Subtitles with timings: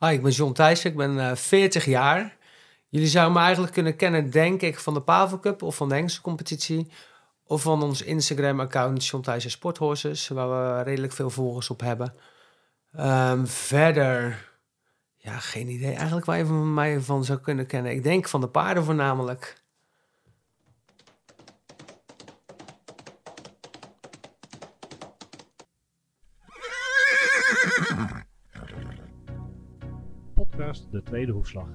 [0.00, 2.36] Hi, ik ben John Thijssen, ik ben eh 40 jaar.
[2.88, 5.94] Jullie zouden me eigenlijk kunnen kennen, denk ik, van de Pavel Cup of van de
[5.94, 6.90] Engelse competitie.
[7.44, 12.14] Of van ons Instagram-account John Thijssen Sporthorses, waar we redelijk veel volgers op hebben.
[12.92, 14.48] Ehm, verder,
[15.16, 17.92] ja, geen idee eigenlijk waar je mij van zou kunnen kennen.
[17.92, 19.57] Ik denk van de paarden voornamelijk.
[30.98, 31.68] De Tweede Hoefslag.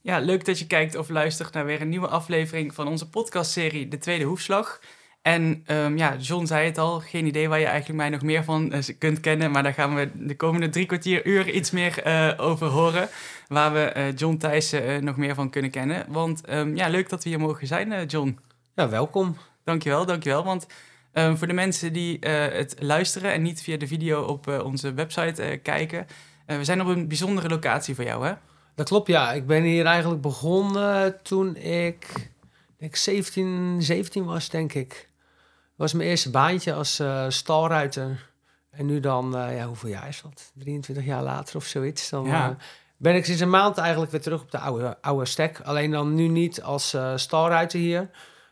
[0.00, 3.88] Ja, leuk dat je kijkt of luistert naar weer een nieuwe aflevering van onze podcastserie
[3.88, 4.80] De Tweede Hoefslag.
[5.22, 8.44] En ehm, ja, John zei het al, geen idee waar je eigenlijk mij nog meer
[8.44, 9.50] van eh, kunt kennen.
[9.50, 13.08] Maar daar gaan we de komende drie kwartier uur iets meer eh, over horen.
[13.48, 16.06] Waar we eh, John Thijssen nog meer van kunnen kennen.
[16.08, 18.38] Want ehm, ja, leuk dat we hier mogen zijn, John.
[18.74, 19.36] Ja, welkom.
[19.64, 20.44] Dankjewel, dankjewel.
[20.44, 20.66] Want
[21.12, 24.94] ehm, voor de mensen die eh, het luisteren en niet via de video op onze
[24.94, 26.06] website eh, kijken.
[26.50, 28.32] Eh, we zijn op een bijzondere locatie voor jou, hè?
[28.74, 29.32] Dat klopt, ja.
[29.32, 32.30] Ik ben hier eigenlijk begonnen toen ik,
[32.78, 34.88] denk 17, 17 was, denk ik.
[34.88, 38.28] Dat was mijn eerste baantje als eh, stalruiter.
[38.70, 40.52] En nu dan, eh, ja, hoeveel jaar is dat?
[40.54, 42.08] 23 jaar later of zoiets.
[42.10, 42.56] Dan Ja.
[42.96, 45.60] ben ik sinds een maand eigenlijk weer terug op de oude, oude stek.
[45.60, 48.10] Alleen dan nu niet als stalruiter hier.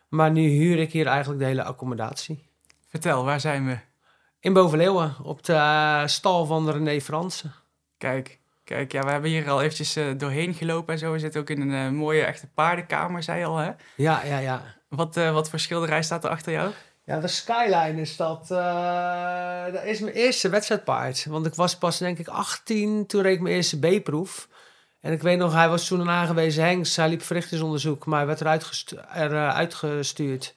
[0.08, 2.48] Maar nu huur ik hier eigenlijk de hele accommodatie.
[2.88, 3.78] Vertel, waar zijn we?
[4.40, 7.52] In Bovenleeuwen, op de stal van René Fransen.
[7.98, 11.12] Kijk, kijk, ja, we hebben hier al eventjes eh, doorheen gelopen en zo.
[11.12, 13.70] We zitten ook in een eh, mooie echte paardenkamer, zei je al, hè?
[13.94, 14.62] Ja, ja, ja.
[14.88, 16.72] Wat, eh, wat voor schilderij staat er achter jou?
[17.04, 18.48] Ja, de Skyline is dat.
[19.72, 21.24] dat is mijn eerste wedstrijdpaard.
[21.24, 23.06] Want ik was pas, denk ik, 18.
[23.06, 24.48] Toen reed ik mijn eerste B-proef.
[25.00, 26.96] En ik weet nog, hij was toen een aangewezen hengst.
[26.96, 30.54] Hij liep verrichtingsonderzoek, maar hij werd eruit gestu eruit uitgestuurd.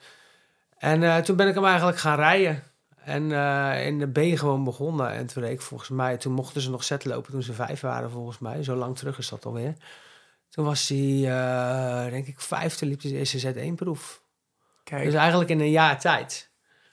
[0.77, 2.63] En toen ben ik hem eigenlijk gaan rijden.
[3.03, 5.11] En eh, in de B gewoon begonnen.
[5.11, 8.11] En toen ik volgens mij, toen mochten ze nog set lopen toen ze vijf waren
[8.11, 8.63] volgens mij.
[8.63, 9.73] Zo lang terug is dat alweer.
[10.49, 14.21] Toen was hij, eh, denk ik, vijfde liep hij de eerste Z1-proef.
[14.83, 16.49] Kijk, Dus eigenlijk in een jaar tijd.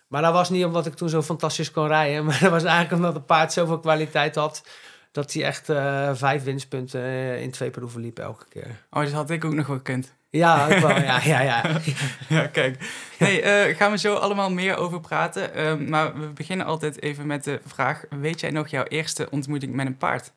[0.08, 2.24] Maar dat was niet omdat ik toen zo fantastisch kon rijden.
[2.26, 4.68] Maar dat was eigenlijk omdat het paard zoveel kwaliteit had.
[5.12, 8.84] Dat hij echt eh, vijf winstpunten in twee proeven liep elke keer.
[8.90, 10.16] oh, dat had ik ook nog wel gekund.
[10.30, 11.00] Ja, ook wel.
[11.00, 11.62] ja, ja, ja.
[12.28, 12.92] ja, kijk.
[13.18, 15.54] Nee, eh gaan we zo allemaal meer over praten.
[15.54, 18.04] Ehm, maar we beginnen altijd even met de vraag...
[18.10, 20.32] Weet jij nog jouw eerste ontmoeting met een paard?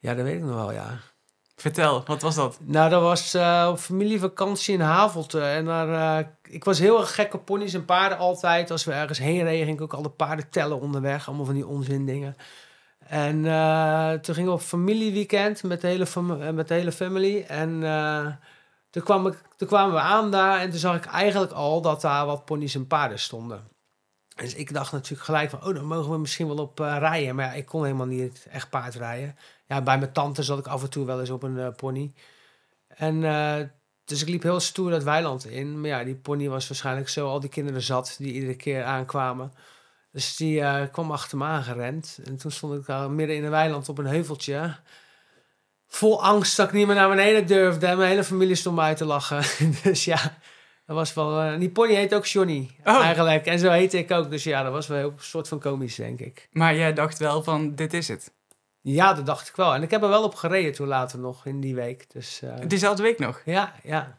[0.00, 0.98] Ja, dat weet ik nog wel, ja.
[1.56, 2.58] Vertel, wat was dat?
[2.62, 5.40] Nou, dat was eh, op familievakantie in Havelte.
[5.40, 8.70] En daar, eh, ik was heel erg gek op ponies en paarden altijd.
[8.70, 11.26] Als we ergens heen reden, ging ik ook alle paarden tellen onderweg.
[11.28, 12.36] Allemaal van die onzin dingen.
[13.06, 13.42] En
[14.22, 17.44] toen gingen we op familieweekend met de hele, fam- met de hele family.
[17.48, 17.82] En
[18.90, 19.02] toen,
[19.66, 22.86] kwamen we aan daar en toen zag ik eigenlijk al dat daar wat ponies en
[22.86, 23.76] paarden stonden.
[24.40, 27.34] Dus ik dacht natuurlijk gelijk van, oh, dan mogen we misschien wel op eh, rijden.
[27.34, 29.36] Maar ja, ik kon helemaal niet echt paard rijden.
[29.66, 32.12] Ja, bij mijn tante zat ik af en toe wel eens op een eh, pony.
[32.88, 33.66] En eh,
[34.04, 35.80] dus ik liep heel stoer dat weiland in.
[35.80, 39.52] Maar ja, die pony was waarschijnlijk zo al die kinderen zat die iedere keer aankwamen.
[40.12, 42.18] Dus die kwam achter me aangerend.
[42.24, 44.76] En toen stond ik daar midden in een weiland op een heuveltje.
[45.88, 47.86] Vol angst dat ik niet meer naar beneden durfde.
[47.86, 49.42] En mijn hele familie stond mij te lachen.
[49.82, 50.20] dus ja,
[50.86, 51.40] dat was wel...
[51.40, 53.00] eh, die pony heet ook Johnny, Oh.
[53.02, 53.46] eigenlijk.
[53.46, 54.30] En zo heette ik ook.
[54.30, 56.48] Dus ja, dat was wel een soort van komisch, denk ik.
[56.52, 58.32] Maar jij dacht wel van, dit is het.
[58.80, 59.74] Ja, dat dacht ik wel.
[59.74, 62.10] En ik heb er wel op gereden toen later nog, in die week.
[62.12, 63.40] Dus eh, Diezelfde week nog.
[63.44, 64.18] ja, ja.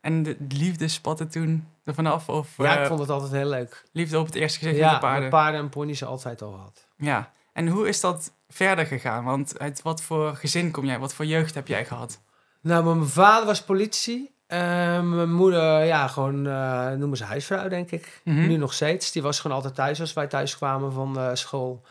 [0.00, 2.28] En de liefde spatte toen er vanaf?
[2.28, 3.84] Of Ja, eh, ik vond het altijd heel leuk.
[3.92, 5.20] liefde op het eerste gezicht Ja, met paarden?
[5.20, 6.86] met paarden en ponies altijd al gehad.
[6.96, 7.32] Ja.
[7.52, 9.24] En hoe is dat verder gegaan?
[9.24, 10.98] Want uit wat voor gezin kom jij?
[10.98, 12.20] Wat voor jeugd heb jij gehad?
[12.60, 14.34] Nou, mijn vader was politie.
[14.46, 14.58] Eh,
[15.02, 18.20] mijn moeder, ja, gewoon eh, noemen ze huisvrouw, denk ik.
[18.24, 18.46] Mhm.
[18.46, 19.12] Nu nog steeds.
[19.12, 21.82] Die was gewoon altijd thuis als wij thuis kwamen van eh, school.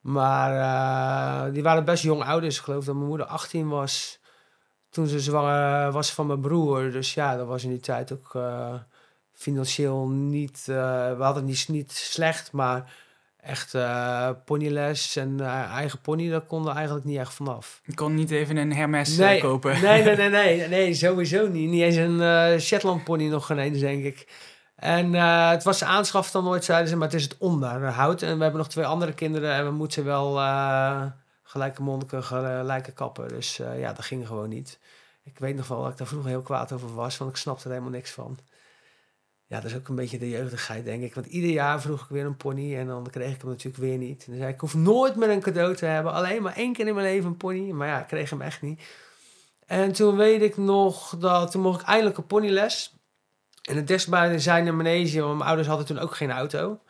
[0.00, 0.52] Maar
[1.46, 2.56] eh, die waren best jong ouders.
[2.56, 4.20] Ik geloof dat mijn moeder 18 was
[4.90, 6.90] toen ze zwanger was van mijn broer.
[6.90, 8.38] Dus ja, dat was in die tijd ook
[9.32, 10.62] financieel niet...
[10.66, 12.92] we hadden het niet, niet slecht, maar
[13.42, 17.80] echt eh, ponyles en eh, eigen pony, daar konden eigenlijk niet echt vanaf.
[17.84, 19.80] Ik kon niet even een Hermes eh, kopen.
[19.80, 21.70] Nee, nee, nee, nee, nee, sowieso niet.
[21.70, 24.28] Niet eens een Shetland pony nog geen eens, denk ik.
[24.76, 25.12] En
[25.50, 28.22] het was aanschaf dan nooit, zeiden ze, maar het is het onderhoud.
[28.22, 30.34] En we hebben nog twee andere kinderen en we moeten wel
[31.42, 33.28] gelijke monniken, gelijke kappen.
[33.28, 34.78] Dus ja, dat ging gewoon niet.
[35.24, 37.64] Ik weet nog wel dat ik daar vroeger heel kwaad over was, want ik snapte
[37.64, 38.38] er helemaal niks van.
[39.50, 41.14] Ja, dat is ook een beetje de jeugdigheid, denk ik.
[41.14, 43.98] Want ieder jaar vroeg ik weer een pony en dan kreeg ik hem natuurlijk weer
[43.98, 44.24] niet.
[44.24, 46.12] En dan zei ik, ik hoef nooit meer een cadeau te hebben.
[46.12, 47.70] Alleen maar één keer in mijn leven een pony.
[47.70, 48.82] Maar ja, ik kreeg hem echt niet.
[49.66, 52.94] En toen weet ik nog dat, toen mocht ik eindelijk een ponyles.
[53.62, 56.80] En het dichtstbijzijnde manege, want mijn ouders hadden toen ook geen auto.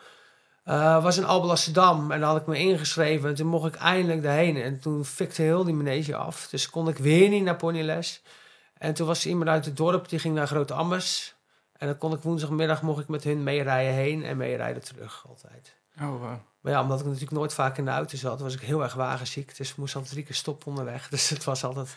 [0.65, 3.29] Eh, was in Alblasserdam en daar had ik me ingeschreven.
[3.29, 4.57] En toen mocht ik eindelijk daarheen.
[4.57, 6.49] En toen fikte heel die manege af.
[6.51, 8.23] Dus kon ik weer niet naar ponyles.
[8.79, 11.39] En toen was er iemand uit het dorp, die ging naar Grote Ammers.
[11.81, 15.77] En dan kon ik woensdagmiddag mocht ik met hun meerijden heen en meerijden terug altijd.
[16.01, 16.35] Oh, wow.
[16.61, 18.95] Maar ja, omdat ik natuurlijk nooit vaak in de auto zat, was ik heel erg
[18.95, 19.57] wagenziek.
[19.57, 21.09] Dus ik moest altijd drie keer stoppen onderweg.
[21.11, 21.97] Dus het was altijd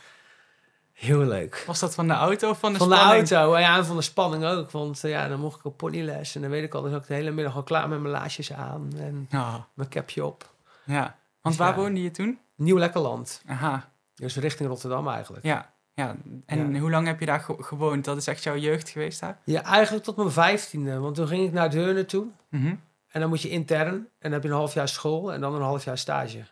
[0.93, 1.63] heel leuk.
[1.67, 3.27] Was dat van de auto of van de van spanning?
[3.27, 4.71] de auto ja, en van de spanning ook.
[4.71, 6.35] Want eh, ja, dan mocht ik op ponyles.
[6.35, 8.13] En dan weet ik al, dan zat ik de hele middag al klaar met mijn
[8.13, 8.93] laarsjes aan.
[8.97, 9.27] En
[9.73, 10.53] mijn capje op.
[10.83, 11.01] ja.
[11.41, 11.81] Want Dus waar ja.
[11.83, 12.39] woonde je toen?
[12.55, 13.41] Nieuw Lekkerland.
[13.47, 15.45] Aha, Dus richting Rotterdam eigenlijk.
[15.45, 15.72] ja.
[15.93, 16.15] Ja.
[16.45, 16.79] En Ja.
[16.79, 18.05] hoe lang heb je daar ge- gewoond?
[18.05, 19.39] Dat is echt jouw jeugd geweest daar?
[19.45, 20.99] Ja, eigenlijk tot mijn vijftiende.
[20.99, 22.27] Want toen ging ik naar Deurne toe.
[22.49, 22.75] Mhm.
[23.07, 23.93] En dan moet je intern.
[23.95, 26.43] En dan heb je een half jaar school en dan een half jaar stage.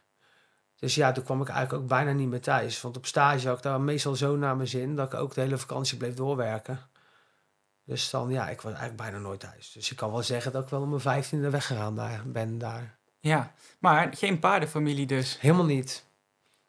[0.76, 2.82] Dus ja, toen kwam ik eigenlijk ook bijna niet meer thuis.
[2.82, 4.96] Want op stage had ik daar meestal zo naar mijn zin...
[4.96, 6.80] dat ik ook de hele vakantie bleef doorwerken.
[7.86, 9.72] Dus dan, ja, ik was eigenlijk bijna nooit thuis.
[9.72, 12.98] Dus ik kan wel zeggen dat ik wel om mijn vijftiende weggegaan daar, ben daar.
[13.20, 15.40] Ja, maar geen paardenfamilie dus.
[15.40, 16.06] Helemaal niet.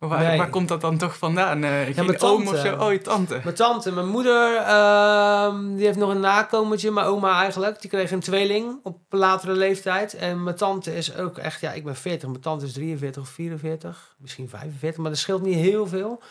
[0.09, 0.39] Waar, Nee.
[0.39, 1.65] waar komt dat dan toch vandaan?
[1.65, 2.77] Eh geen mijn oom of zo?
[2.77, 3.41] Oh, je tante.
[3.45, 6.91] Mijn tante, mijn moeder, ehm, die heeft nog een nakomertje.
[6.91, 7.81] Mijn oma eigenlijk.
[7.81, 10.15] Die kreeg een tweeling op latere leeftijd.
[10.15, 12.29] En mijn tante is ook echt, ja, ik ben 40.
[12.29, 14.15] Mijn tante is 43 of 44.
[14.19, 16.23] Misschien 45, maar dat scheelt niet heel veel.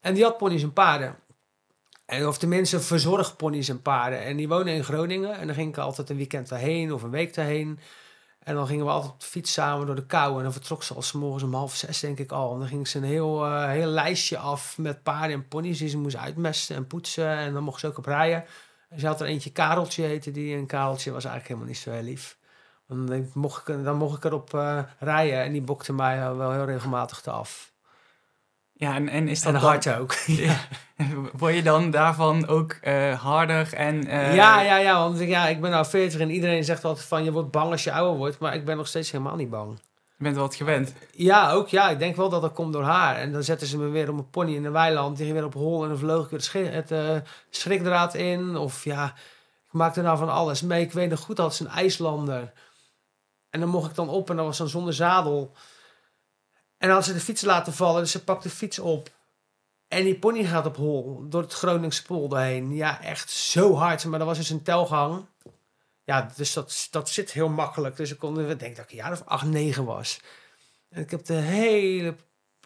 [0.00, 1.16] En die had ponies en paarden.
[2.06, 4.22] En, of tenminste verzorgponies en paarden.
[4.24, 5.38] En die wonen in Groningen.
[5.38, 7.78] En dan ging ik altijd een weekend daarheen of een week daarheen.
[8.44, 10.36] En dan gingen we altijd op de fiets samen door de kou.
[10.36, 12.52] En dan vertrok ze al morgens om half zes, denk ik al.
[12.52, 15.88] En dan ging ze een heel, eh, heel lijstje af met paarden en ponies die
[15.88, 17.28] ze moest uitmesten en poetsen.
[17.28, 18.44] En dan mocht ze ook op rijden.
[18.88, 20.56] En ze had er eentje Kareltje heette die.
[20.56, 22.38] En Kareltje was eigenlijk helemaal niet zo heel lief.
[22.88, 25.42] Dan, denk ik, mocht ik, dan mocht ik erop eh rijden.
[25.42, 27.73] En die bokte mij wel heel regelmatig te af.
[28.76, 30.14] Ja, en, en is dat En dan- hard ook.
[30.26, 30.56] Ja.
[31.38, 34.06] Word je dan daarvan ook eh, harder en...
[34.06, 37.06] eh, ja, ja, ja, want ik- ja, ik ben nou 40 en iedereen zegt altijd
[37.06, 38.38] van je wordt bang als je ouder wordt.
[38.38, 39.78] Maar ik ben nog steeds helemaal niet bang.
[40.16, 40.92] Je bent wel wat gewend.
[41.12, 41.90] Ja, ook ja.
[41.90, 43.16] Ik denk wel dat dat komt door haar.
[43.16, 45.16] En dan zetten ze me weer op een pony in de weiland.
[45.16, 47.16] Die ging weer op hol en dan vloog ik weer het, schrik, het eh,
[47.50, 48.56] schrikdraad in.
[48.56, 49.04] Of ja,
[49.66, 50.82] ik maakte nou van alles mee.
[50.82, 52.52] Ik weet nog goed dat ze een IJslander.
[53.50, 55.52] En dan mocht ik dan op en dat was dan zonder zadel.
[56.84, 59.10] En had ze de fiets laten vallen, dus ze pakt de fiets op.
[59.88, 62.74] En die pony gaat op hol door het Groningse polder heen.
[62.74, 64.04] Ja, echt zo hard.
[64.04, 65.26] Maar dat was dus een telgang.
[66.04, 67.96] Ja, dus dat, dat zit heel makkelijk.
[67.96, 70.20] Dus ik kon, ik denk dat ik een jaar of acht, negen was.
[70.88, 72.14] En ik heb de hele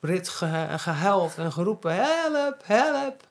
[0.00, 3.26] rit ge, gehuild en geroepen, help, help.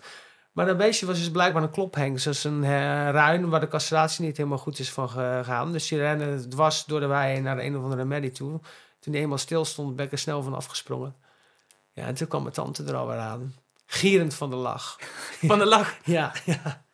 [0.51, 2.25] Maar dat beestje was dus blijkbaar een klophengst.
[2.25, 2.69] Dat is een eh,
[3.10, 5.72] ruin waar de castratie niet helemaal goed is van gegaan.
[5.72, 8.60] Dus die rende dwars door de wei naar de een of andere medie toe.
[9.07, 11.15] Toen die eenmaal stil stond, ben ik er snel van afgesprongen.
[11.94, 13.56] Ja, en toen kwam mijn tante er alweer aan.
[13.86, 15.00] Gierend van de lach.
[15.42, 15.98] Van de lach.
[16.04, 16.86] Ja, ja.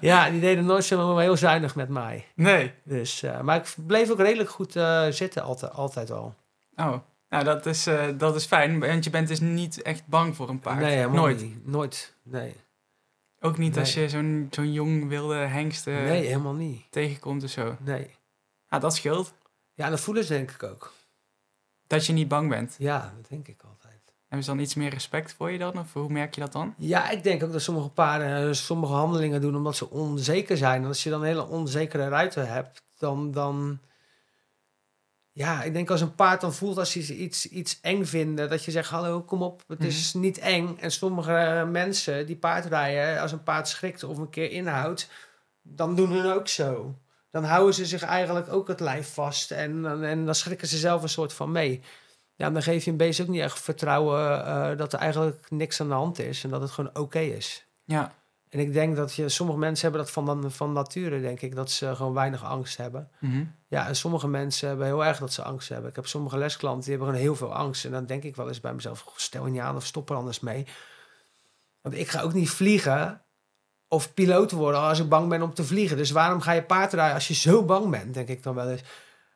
[0.00, 2.26] Ja, die deden nooit zo heel zuinig met mij.
[2.34, 2.72] Nee.
[2.82, 6.34] Dus, eh, maar ik bleef ook redelijk goed eh, zitten, altijd, altijd al.
[6.76, 6.96] Oh,
[7.28, 8.80] nou dat is, eh, dat is fijn.
[8.80, 10.80] Want je bent dus niet echt bang voor een paard.
[10.80, 11.40] Nee, helemaal Nooit.
[11.40, 11.66] niet.
[11.66, 12.54] Nooit, nee.
[13.40, 16.82] Ook niet als je zo'n zo'n jong wilde hengst nee, helemaal niet.
[16.90, 17.76] tegenkomt of zo.
[17.80, 18.10] Nee.
[18.70, 19.32] Ja, dat scheelt.
[19.74, 20.92] Ja, dat voelen ze denk ik ook.
[21.86, 22.74] Dat je niet bang bent.
[22.78, 23.94] Ja, dat denk ik altijd.
[24.34, 25.78] Hebben ze dan iets meer respect voor je dan?
[25.78, 26.74] Of hoe merk je dat dan?
[26.78, 30.82] Ja, ik denk ook dat sommige paarden eh, sommige handelingen doen omdat ze onzeker zijn.
[30.82, 33.78] En als je dan een hele onzekere ruiter hebt, dan, dan...
[35.32, 38.64] Ja, ik denk als een paard dan voelt als ze iets, iets eng vinden, dat
[38.64, 40.76] je zegt, hallo, kom op, het is niet eng.
[40.80, 45.08] En sommige eh, mensen die paardrijden, als een paard schrikt of een keer inhoudt,
[45.62, 46.94] dan doen hun ook zo.
[47.34, 50.76] Dan houden ze zich eigenlijk ook het lijf vast en, en, en dan schrikken ze
[50.76, 51.82] zelf een soort van mee.
[52.34, 55.80] Ja, dan geef je een beest ook niet echt vertrouwen eh, dat er eigenlijk niks
[55.80, 57.66] aan de hand is en dat het gewoon oké is.
[57.84, 58.14] Ja.
[58.48, 61.70] En ik denk dat je, sommige mensen hebben dat van, van nature, denk ik, dat
[61.70, 63.10] ze gewoon weinig angst hebben.
[63.18, 63.44] Mhm.
[63.68, 65.90] Ja, en sommige mensen hebben heel erg dat ze angst hebben.
[65.90, 67.84] Ik heb sommige lesklanten die hebben gewoon heel veel angst.
[67.84, 70.10] En dan denk ik wel eens bij mezelf, "Goh, stel je niet aan of stop
[70.10, 70.66] er anders mee.
[71.80, 73.23] Want ik ga ook niet vliegen
[73.94, 75.96] of piloot worden als ik bang ben om te vliegen.
[75.96, 78.82] Dus waarom ga je paardrijden als je zo bang bent, denk ik dan wel eens.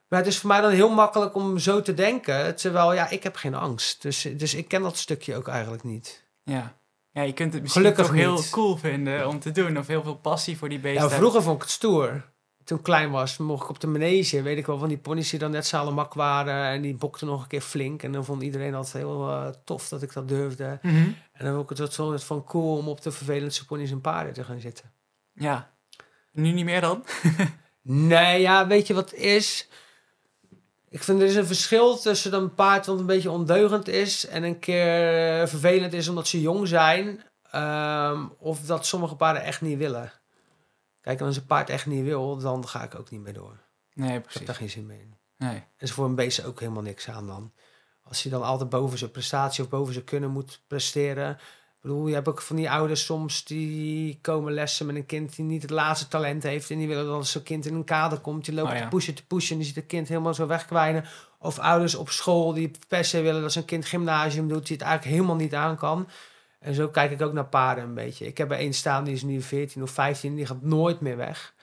[0.08, 2.56] Maar het is voor mij dan heel makkelijk om zo te denken.
[2.56, 4.02] Terwijl, ja, ik heb geen angst.
[4.02, 6.24] Dus, dus ik ken dat stukje ook eigenlijk niet.
[6.42, 6.76] Ja.
[7.10, 9.78] Ja, je kunt het misschien Gelukkig toch heel cool vinden om te doen.
[9.78, 11.08] Of heel veel passie voor die beesten.
[11.08, 12.22] Ja, vroeger vond ik het stoer.
[12.68, 15.30] Toen ik klein was, mocht ik op de manege, weet ik wel, van die ponies
[15.30, 16.64] die dan net mak waren.
[16.64, 18.02] En die bokten nog een keer flink.
[18.02, 20.78] En dan vond iedereen altijd heel eh, tof dat ik dat durfde.
[20.82, 20.96] Mhm.
[21.32, 24.32] En dan vond ik het soort van cool om op de vervelendste ponies en paarden
[24.32, 24.92] te gaan zitten.
[25.32, 25.70] Ja.
[26.32, 27.04] Nu niet meer dan?
[27.82, 29.68] Nee, ja, weet je wat is?
[30.88, 34.42] Ik vind er is een verschil tussen een paard wat een beetje ondeugend is en
[34.42, 37.22] een keer vervelend is omdat ze jong zijn.
[37.50, 40.12] ehm, of dat sommige paarden echt niet willen.
[41.08, 43.56] Kijk, en als een paard echt niet wil, dan ga ik ook niet meer door.
[43.94, 44.46] Nee, Ik heb precies.
[44.46, 45.14] daar geen zin meer in.
[45.36, 45.62] Nee.
[45.76, 47.52] En ze voor een beest ook helemaal niks aan dan.
[48.02, 51.30] Als hij dan altijd boven zijn prestatie of boven zijn kunnen moet presteren.
[51.30, 55.36] Ik bedoel, je hebt ook van die ouders soms die komen lessen met een kind
[55.36, 56.70] die niet het laatste talent heeft.
[56.70, 58.82] En die willen dat als zo'n kind in een kader komt, die loopt Oh ja.
[58.82, 59.50] te pushen, te pushen.
[59.52, 61.04] En die ziet het kind helemaal zo wegkwijnen.
[61.38, 64.86] Of ouders op school die per se willen dat zijn kind gymnasium doet, die het
[64.86, 66.08] eigenlijk helemaal niet aan kan.
[66.58, 68.26] En zo kijk ik ook naar paarden een beetje.
[68.26, 71.16] Ik heb er één staan, die is nu 14 of 15, die gaat nooit meer
[71.16, 71.54] weg.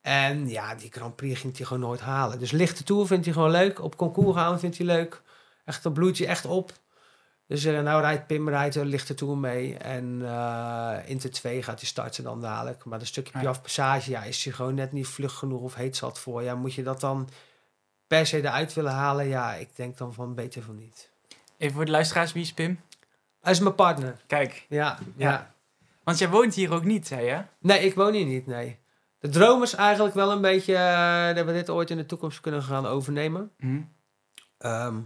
[0.00, 2.38] En ja, die Grand Prix ging hij gewoon nooit halen.
[2.38, 3.82] Dus lichte tour vindt hij gewoon leuk.
[3.82, 5.22] Op concours gaan vindt hij leuk.
[5.64, 6.72] Echt, dan bloeit hij echt op.
[7.46, 9.76] Dus eh, nou rijdt Pim rijdt een lichte tour mee.
[9.76, 12.84] En eh Inter 2 gaat hij starten dan dadelijk.
[12.84, 13.38] Maar dat stukje.
[13.38, 16.42] Piaf Passage, ja, is hij gewoon net niet vlug genoeg of heet zat voor.
[16.42, 17.28] Ja, moet je dat dan
[18.06, 19.28] per se eruit willen halen?
[19.28, 21.10] Ja, ik denk dan van beter van niet.
[21.58, 22.80] Even voor de luisteraars, wie is Pim?
[23.46, 24.16] Hij is mijn partner.
[24.26, 25.30] Kijk, Ja, ja.
[25.30, 25.54] Ja.
[26.04, 27.42] want jij woont hier ook niet, zei je?
[27.58, 28.78] Nee, ik woon hier niet, nee.
[29.18, 32.40] De droom is eigenlijk wel een beetje eh, dat we dit ooit in de toekomst
[32.40, 33.50] kunnen gaan overnemen.
[33.58, 33.80] Hm.
[34.58, 34.96] Ehm,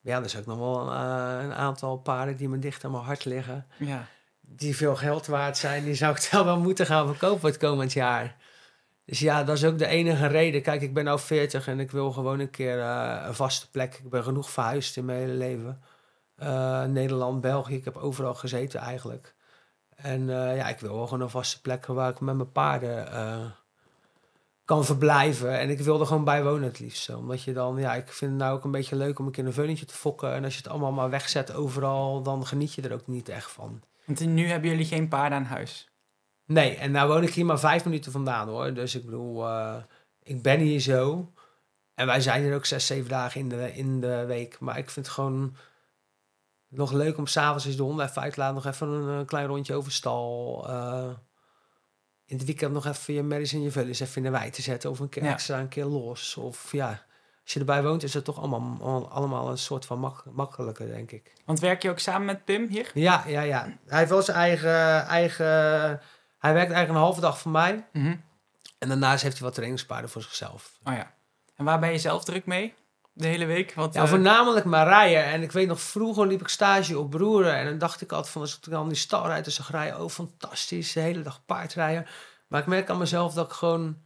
[0.00, 3.04] ja, er zijn ook nog wel eh, een aantal paarden die me dicht aan mijn
[3.04, 3.66] hart liggen.
[3.78, 4.06] Ja.
[4.40, 5.84] Die veel geld waard zijn.
[5.84, 8.36] Die zou ik wel wel moeten gaan verkopen het komend jaar.
[9.04, 10.62] Dus ja, dat is ook de enige reden.
[10.62, 13.94] Kijk, ik ben nu 40 en ik wil gewoon een keer eh, een vaste plek.
[13.94, 15.82] Ik ben genoeg verhuisd in mijn hele leven.
[16.36, 19.34] Eh, Nederland, België, ik heb overal gezeten eigenlijk.
[19.96, 23.12] En eh, ja, ik wil wel gewoon een vaste plek waar ik met mijn paarden
[23.12, 23.44] eh,
[24.64, 25.58] kan verblijven.
[25.58, 27.14] En ik wil er gewoon bij wonen het liefst.
[27.14, 29.46] Omdat je dan, ja, ik vind het nou ook een beetje leuk om een keer
[29.46, 30.32] een veulentje te fokken.
[30.32, 33.50] En als je het allemaal maar wegzet overal, dan geniet je er ook niet echt
[33.50, 33.82] van.
[34.04, 35.88] Want nu hebben jullie geen paarden aan huis.
[36.46, 38.74] Nee, en nou woon ik hier maar vijf minuten vandaan hoor.
[38.74, 39.46] Dus ik bedoel,
[40.22, 41.32] ik ben hier zo.
[41.94, 44.60] En wij zijn hier ook zes, zeven dagen in de, in de week.
[44.60, 45.56] Maar ik vind het gewoon
[46.76, 48.54] nog leuk om s'avonds eens de hond even uit te laten.
[48.54, 50.64] Nog even een, eh, klein rondje over stal.
[50.68, 51.10] eh,
[52.26, 54.62] in het weekend nog even je merries en je vullis even in de wei te
[54.62, 54.90] zetten.
[54.90, 55.32] Of een keer Ja.
[55.32, 56.36] extra een keer los.
[56.36, 56.88] Of ja,
[57.42, 61.10] als je erbij woont is het toch allemaal, allemaal een soort van mak makkelijker, denk
[61.10, 61.32] ik.
[61.44, 62.90] Want werk je ook samen met Pim hier?
[62.94, 63.62] Ja, ja, ja.
[63.86, 65.46] Hij heeft wel zijn eigen, eigen...
[66.38, 67.86] Hij werkt eigenlijk een halve dag voor mij.
[67.92, 68.16] Mhm.
[68.78, 70.78] En daarnaast heeft hij wat trainingspaarden voor zichzelf.
[70.84, 71.14] Oh ja.
[71.56, 72.74] En waar ben je zelf druk mee?
[73.16, 73.74] De hele week?
[73.74, 75.24] Wat, Ja, eh, voornamelijk maar rijden.
[75.24, 77.54] En ik weet nog, vroeger liep ik stage op Broeren.
[77.54, 80.00] En dan dacht ik altijd van, als ik dan die stal rijd, dus zag rijden,
[80.00, 82.06] oh fantastisch, de hele dag paardrijden.
[82.48, 83.96] Maar ik merk aan mezelf dat ik gewoon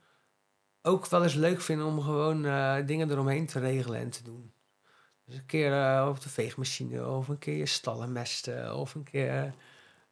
[0.83, 4.53] ook wel eens leuk vind om gewoon eh, dingen eromheen te regelen en te doen.
[5.25, 9.05] Dus een keer eh, op de veegmachine, of een keer je stallen mesten, of een
[9.05, 9.55] keer,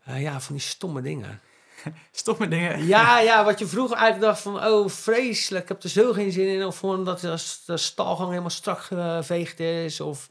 [0.05, 1.41] ja, van die stomme dingen.
[2.13, 2.87] stomme dingen.
[2.87, 6.33] Ja, ja, wat je vroeger eigenlijk dacht van, oh vreselijk, ik heb er zo geen
[6.33, 6.65] zin in.
[6.65, 10.01] Of gewoon dat de, de stalgang helemaal strak geveegd is.
[10.01, 10.29] Of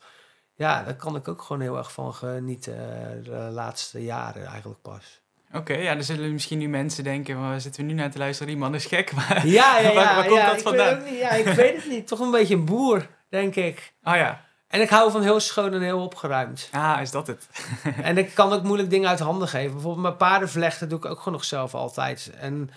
[0.56, 4.82] ja, daar kan ik ook gewoon heel erg van genieten eh, de laatste jaren eigenlijk
[4.82, 5.24] pas.
[5.54, 8.48] Oké, ja, dan zullen misschien nu mensen denken, waar zitten we nu naar te luisteren?
[8.48, 9.12] Die man is gek.
[9.12, 9.48] Maar...
[9.48, 9.94] Ja, ja, ja.
[9.94, 11.04] Waar- waar komt ja, dat ik vandaan?
[11.04, 12.08] Niet, ja, ik weet het niet.
[12.08, 13.94] Toch een beetje een boer, denk ik.
[14.04, 14.45] Oh ja,
[14.76, 16.70] En ik hou van heel schoon en heel opgeruimd.
[16.72, 17.48] ah, is dat het?
[18.02, 19.72] en ik kan ook moeilijk dingen uit handen geven.
[19.74, 22.32] Bijvoorbeeld mijn paardenvlechten doe ik ook gewoon nog zelf altijd.
[22.40, 22.70] En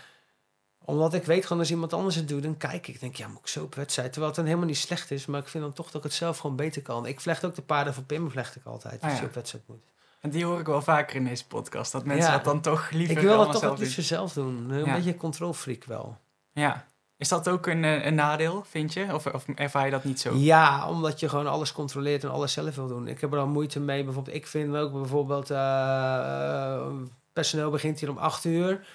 [0.85, 3.01] omdat ik weet gewoon als iemand anders het doet, dan kijk ik.
[3.01, 4.09] denk, ja, moet ik zo op wedstrijd.
[4.09, 5.27] Terwijl het dan helemaal niet slecht is.
[5.27, 7.07] Maar ik vind dan toch dat ik het zelf gewoon beter kan.
[7.07, 9.03] Ik vlecht ook de paarden van Pim, vlecht ik altijd.
[9.03, 9.29] Als Ah, je ja.
[9.29, 9.83] op wedstrijd moet.
[10.21, 11.93] En die hoor ik wel vaker in deze podcast.
[11.93, 12.37] Dat mensen Ja.
[12.37, 14.71] dat dan toch liever Ik wil dat toch zelf het liefst zelf doen.
[14.71, 14.95] Een Ja.
[14.95, 16.19] beetje controlfreak wel.
[16.53, 16.87] Ja.
[17.19, 19.15] Is dat ook een, eh, een nadeel, vind je?
[19.15, 20.35] Of, of ervaar je dat niet zo?
[20.35, 23.09] Ja, omdat je gewoon alles controleert en alles zelf wil doen.
[23.09, 24.05] Ik heb er dan moeite mee.
[24.05, 25.51] Bijvoorbeeld, ik vind ook bijvoorbeeld...
[25.51, 26.87] eh,
[27.39, 28.87] personeel begint hier om acht uur.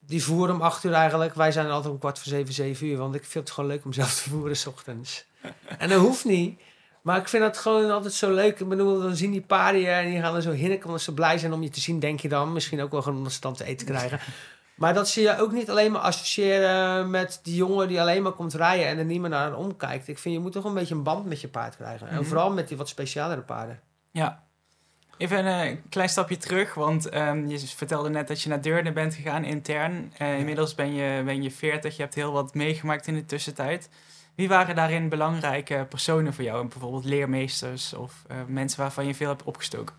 [0.00, 1.34] Die voeren om acht uur eigenlijk.
[1.34, 2.96] Wij zijn altijd om kwart voor zeven, zeven uur.
[2.96, 5.24] Want ik vind het gewoon leuk om zelf te voeren s ochtends.
[5.78, 6.60] en dat hoeft niet.
[7.02, 8.60] Maar ik vind het gewoon altijd zo leuk.
[8.60, 11.38] Ik bedoel, dan zien die paarden en die gaan er zo hinniken omdat ze blij
[11.38, 12.52] zijn om je te zien, denk je dan.
[12.52, 14.20] Misschien ook wel gewoon om ze dan te eten te krijgen.
[14.78, 18.32] Maar dat zie je ook niet alleen maar associëren met die jongen die alleen maar
[18.32, 20.08] komt rijden en er niet meer naar omkijkt.
[20.08, 22.08] Ik vind je moet toch een beetje een band met je paard krijgen.
[22.08, 22.24] En Mhm.
[22.24, 23.80] vooral met die wat specialere paarden.
[24.10, 24.46] Ja.
[25.16, 28.92] Even een eh, klein stapje terug, want ehm, je vertelde net dat je naar Deurne
[28.92, 30.12] bent gegaan intern.
[30.18, 33.88] Eh, Inmiddels ben je, ben je 40, je hebt heel wat meegemaakt in de tussentijd.
[34.34, 36.66] Wie waren daarin belangrijke personen voor jou?
[36.68, 39.94] Bijvoorbeeld leermeesters of eh, mensen waarvan je veel hebt opgestoken?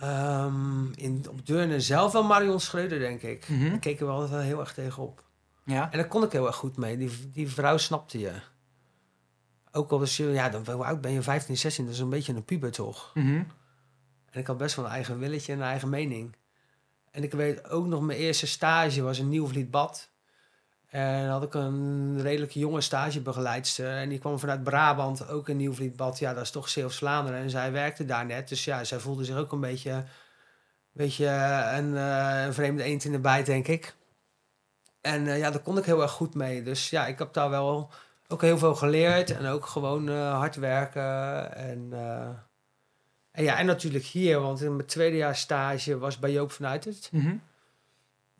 [0.00, 3.48] Ehm, in, op Deurne zelf wel Marion Schreuder, denk ik.
[3.48, 3.68] Mhm.
[3.68, 5.24] Daar keken we altijd wel heel erg tegenop.
[5.64, 5.90] Ja.
[5.90, 6.96] En daar kon ik heel erg goed mee.
[6.96, 8.32] Die, die vrouw snapte je.
[9.72, 11.22] Ook al was je, ja, dan, hoe oud ben je?
[11.22, 13.10] 15, 16, dat is een beetje een puber toch?
[13.14, 13.42] Mhm.
[14.30, 16.36] En ik had best wel een eigen willetje en een eigen mening.
[17.10, 20.10] En ik weet ook nog, mijn eerste stage was in Nieuwvliet Bad.
[20.86, 23.96] En had ik een redelijk jonge stagebegeleidster.
[23.96, 26.18] En die kwam vanuit Brabant, ook in Nieuwvliet Bad.
[26.18, 27.40] Ja, dat is toch Zeeuws-Vlaanderen.
[27.40, 28.48] En zij werkte daar net.
[28.48, 30.04] Dus ja, zij voelde zich ook een beetje,
[30.92, 31.26] beetje
[31.72, 33.94] een, eh, een vreemde eend in de bijt, denk ik.
[35.00, 36.62] En eh, ja, daar kon ik heel erg goed mee.
[36.62, 37.90] Dus ja, ik heb daar wel
[38.28, 41.54] ook heel veel geleerd en ook gewoon eh, hard werken.
[41.56, 42.28] En, eh,
[43.30, 46.84] en ja, en natuurlijk hier, want in mijn tweede jaar stage was bij Joop vanuit
[46.84, 47.08] het.
[47.12, 47.36] Mhm.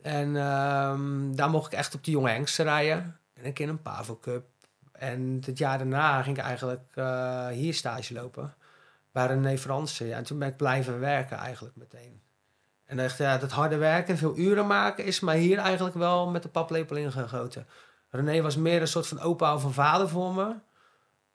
[0.06, 3.18] En ehm, daar mocht ik echt op de jonge hengsten rijden.
[3.34, 4.44] En een keer een Pavel Cup.
[4.92, 8.54] En het jaar daarna ging ik eigenlijk eh, hier stage lopen.
[9.12, 10.06] Bij René Fransen.
[10.06, 12.20] Ja, en toen ben ik blijven werken eigenlijk meteen.
[12.84, 16.42] En echt, ja, dat harde werken, veel uren maken, is mij hier eigenlijk wel met
[16.42, 17.66] de paplepel ingegoten.
[18.10, 20.54] René was meer een soort van opa of een vader voor me.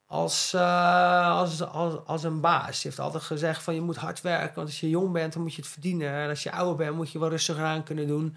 [0.06, 2.66] Als, eh, als, als, als een baas.
[2.66, 4.56] Hij heeft altijd gezegd van je moet hard werken.
[4.56, 6.14] Want als je jong bent, dan moet je het verdienen.
[6.14, 8.36] En als je ouder bent, moet je wel rustiger aan kunnen doen.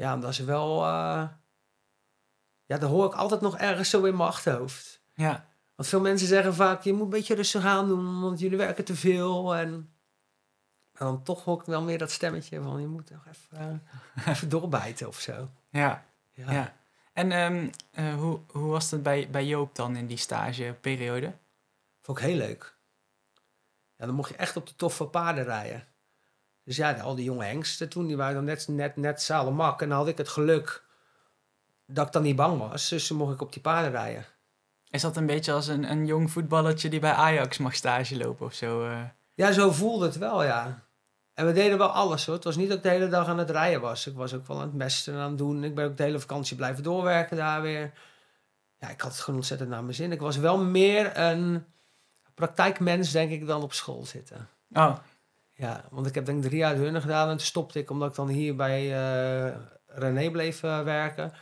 [0.00, 0.84] Ja, en dat is wel...
[0.84, 1.28] eh,
[2.64, 5.02] ja, dat hoor ik altijd nog ergens zo in mijn achterhoofd.
[5.14, 5.48] Ja.
[5.74, 8.84] Want veel mensen zeggen vaak, je moet een beetje rustig aan doen, want jullie werken
[8.84, 9.54] te veel.
[9.54, 9.68] En,
[10.92, 13.82] en dan toch hoor ik wel meer dat stemmetje van, je moet nog even,
[14.14, 15.50] eh, even doorbijten of zo.
[15.70, 16.04] Ja.
[16.32, 16.52] Ja.
[16.52, 16.76] ja.
[17.12, 21.32] En ehm, eh, hoe, hoe was het bij, bij Joop dan in die stageperiode?
[22.00, 22.78] Vond ik heel leuk.
[23.96, 25.86] Ja, dan mocht je echt op de toffe paarden rijden.
[26.70, 29.82] Dus ja, al die jonge hengsten toen, die waren dan net, net, net zalemak.
[29.82, 30.84] En dan had ik het geluk
[31.86, 32.88] dat ik dan niet bang was.
[32.88, 34.26] Dus toen mocht ik op die paarden rijden.
[34.90, 38.46] Is dat een beetje als een, een jong voetballertje die bij Ajax mag stage lopen
[38.46, 38.84] of zo?
[38.84, 39.02] eh?
[39.34, 40.82] Ja, zo voelde het wel, ja.
[41.34, 42.34] En we deden wel alles hoor.
[42.34, 44.06] Het was niet dat ik de hele dag aan het rijden was.
[44.06, 45.64] Ik was ook wel aan het mesten en aan het doen.
[45.64, 47.92] Ik ben ook de hele vakantie blijven doorwerken daar weer.
[48.78, 50.12] Ja, ik had het gewoon ontzettend naar mijn zin.
[50.12, 51.64] Ik was wel meer een
[52.34, 54.48] praktijkmens, denk ik, dan op school zitten.
[54.72, 54.96] Oh,
[55.60, 58.08] Ja, want ik heb denk ik drie jaar hunnen gedaan en toen stopte ik omdat
[58.10, 58.80] ik dan hier bij
[59.48, 61.32] eh, René bleef eh, werken.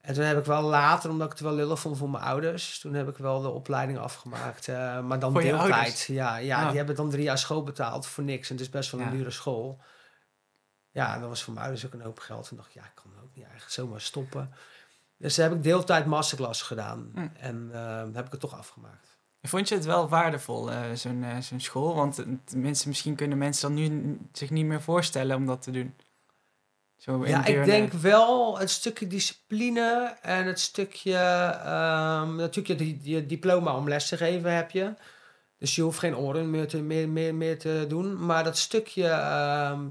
[0.00, 2.78] En toen heb ik wel later, omdat ik het wel lullig vond voor mijn ouders,
[2.80, 4.68] toen heb ik wel de opleiding afgemaakt.
[4.68, 6.00] eh, maar dan Voor deeltijd.
[6.08, 6.68] Ja, ja Ah.
[6.68, 8.48] die hebben dan drie jaar school betaald voor niks.
[8.50, 9.12] En het is best wel een Ja.
[9.12, 9.80] dure school.
[10.90, 12.48] Ja, en dat was voor mijn ouders ook een hoop geld.
[12.48, 14.52] Toen dacht ik, ja, ik kan ook niet eigenlijk zomaar stoppen.
[15.16, 17.10] Dus heb ik deeltijd masterclass gedaan.
[17.14, 17.26] Hm.
[17.40, 17.70] En
[18.14, 19.18] heb ik het toch afgemaakt.
[19.48, 21.94] Vond je het wel waardevol, eh, zo'n eh, zo'n school?
[21.94, 25.94] Want tenminste, misschien kunnen mensen dan nu zich niet meer voorstellen om dat te doen.
[26.96, 31.14] Zo Ja, ik denk wel het stukje discipline en het stukje...
[31.64, 34.94] ehm, natuurlijk, je, je diploma om les te geven heb je.
[35.58, 38.26] Dus je hoeft geen oren meer te, meer, meer, meer te doen.
[38.26, 39.88] Maar dat stukje ehm,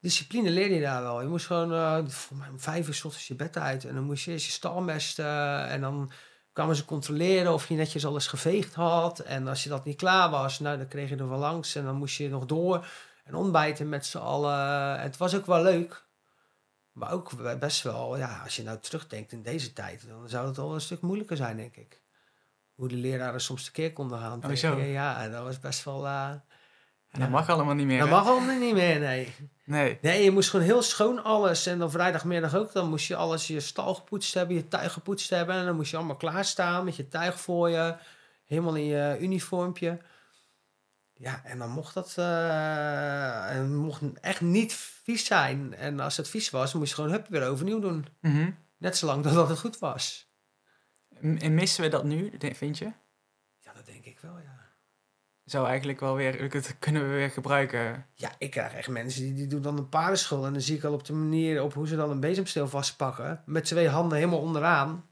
[0.00, 1.20] discipline leer je daar wel.
[1.20, 3.84] Je moest gewoon, eh voor mij om vijf uur 's je bed uit.
[3.84, 5.66] En dan moest je eerst je stal mesten.
[5.68, 6.10] En dan
[6.54, 9.18] kwamen ze controleren of je netjes alles geveegd had.
[9.18, 11.74] En als je dat niet klaar was, nou, dan kreeg je er wel langs.
[11.74, 12.86] En dan moest je nog door
[13.24, 15.00] en ontbijten met z'n allen.
[15.00, 16.04] Het was ook wel leuk.
[16.92, 20.58] Maar ook best wel, ja, als je nou terugdenkt in deze tijd, dan zou het
[20.58, 22.02] al een stuk moeilijker zijn, denk ik.
[22.74, 24.44] Hoe de leraren soms tekeer konden gaan.
[24.44, 24.86] Oh, tegen.
[24.86, 26.06] Ja, dat was best wel...
[26.06, 26.30] eh,
[27.14, 27.98] En dat mag allemaal niet meer.
[27.98, 28.14] dat hè?
[28.14, 29.34] mag allemaal niet meer, nee.
[29.64, 29.98] Nee.
[30.02, 31.66] Nee, je moest gewoon heel schoon alles.
[31.66, 32.72] En dan vrijdagmiddag ook.
[32.72, 35.54] Dan moest je alles, je stal gepoetst hebben, je tuig gepoetst hebben.
[35.54, 37.96] En dan moest je allemaal klaarstaan met je tuig voor je.
[38.44, 40.00] Helemaal in je uniformpje.
[41.14, 42.14] Ja, en dan mocht dat...
[42.16, 45.74] eh, en mocht echt niet vies zijn.
[45.74, 48.06] En als het vies was, moest je gewoon hup weer overnieuw doen.
[48.20, 48.50] Mhm.
[48.78, 50.32] Net zolang dat het goed was.
[51.20, 52.92] En missen we dat nu, vind je?
[53.58, 54.54] Ja, dat denk ik wel, ja.
[55.44, 58.06] Zou eigenlijk wel weer, dat kunnen we weer gebruiken.
[58.14, 60.46] Ja, ik krijg echt mensen die, die doen dan een paardenschool.
[60.46, 63.42] En dan zie ik al op de manier op hoe ze dan een bezemsteel vastpakken.
[63.46, 65.08] Met twee handen helemaal onderaan.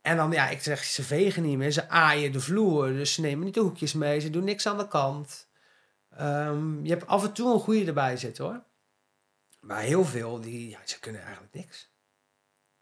[0.00, 1.70] En dan, ja, ik zeg, ze vegen niet meer.
[1.70, 2.86] Ze aaien de vloer.
[2.86, 4.20] Dus ze nemen niet de hoekjes mee.
[4.20, 5.48] Ze doen niks aan de kant.
[6.10, 8.62] Ehm, je hebt af en toe een goede erbij zitten, hoor.
[9.60, 11.92] Maar heel veel, die, ja, ze kunnen eigenlijk niks.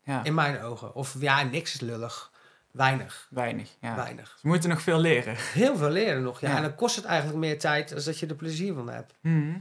[0.05, 0.95] Ja, In mijn ogen.
[0.95, 2.32] Of ja, niks is lullig.
[2.73, 3.29] Weinig.
[3.31, 3.77] weinig.
[3.81, 3.97] Ja.
[3.97, 4.37] Weinig.
[4.41, 5.37] Ze moeten nog veel leren.
[5.37, 6.41] Heel veel leren nog.
[6.41, 6.49] Ja.
[6.49, 6.57] Ja.
[6.57, 9.15] En dan kost het eigenlijk meer tijd als dat je er plezier van hebt.
[9.21, 9.59] Mhm.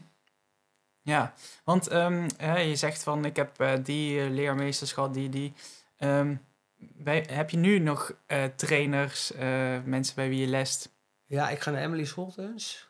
[1.03, 5.53] Ja, want ehm, je zegt van ik heb eh, die eh, leermeesters gehad, die, die.
[5.97, 6.35] Ehm,
[6.77, 9.31] bij, heb je nu nog eh, trainers,
[9.85, 10.91] mensen bij wie je lest?
[11.25, 12.89] Ja, ik ga naar Emily Scholtens.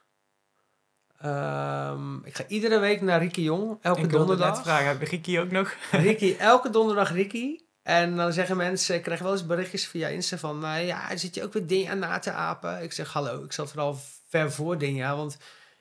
[1.18, 4.62] Ehm, ik ga iedere week naar Ricky Jong, elke ik donderdag.
[4.62, 5.76] vragen, heb Ricky ook nog?
[5.92, 7.60] Ricky, elke donderdag Ricky.
[7.84, 10.66] En dan zeggen mensen, ik krijg wel eens berichtjes via Insta van...
[10.66, 12.84] eh, ja, zit je ook weer dingen na te apen?
[12.84, 15.16] Ik zeg, hallo, ik zat vooral ver voor dingen.
[15.16, 15.38] Want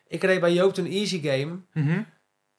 [0.06, 1.60] ik reed bij Joop een easy game.
[1.72, 2.02] Mhm.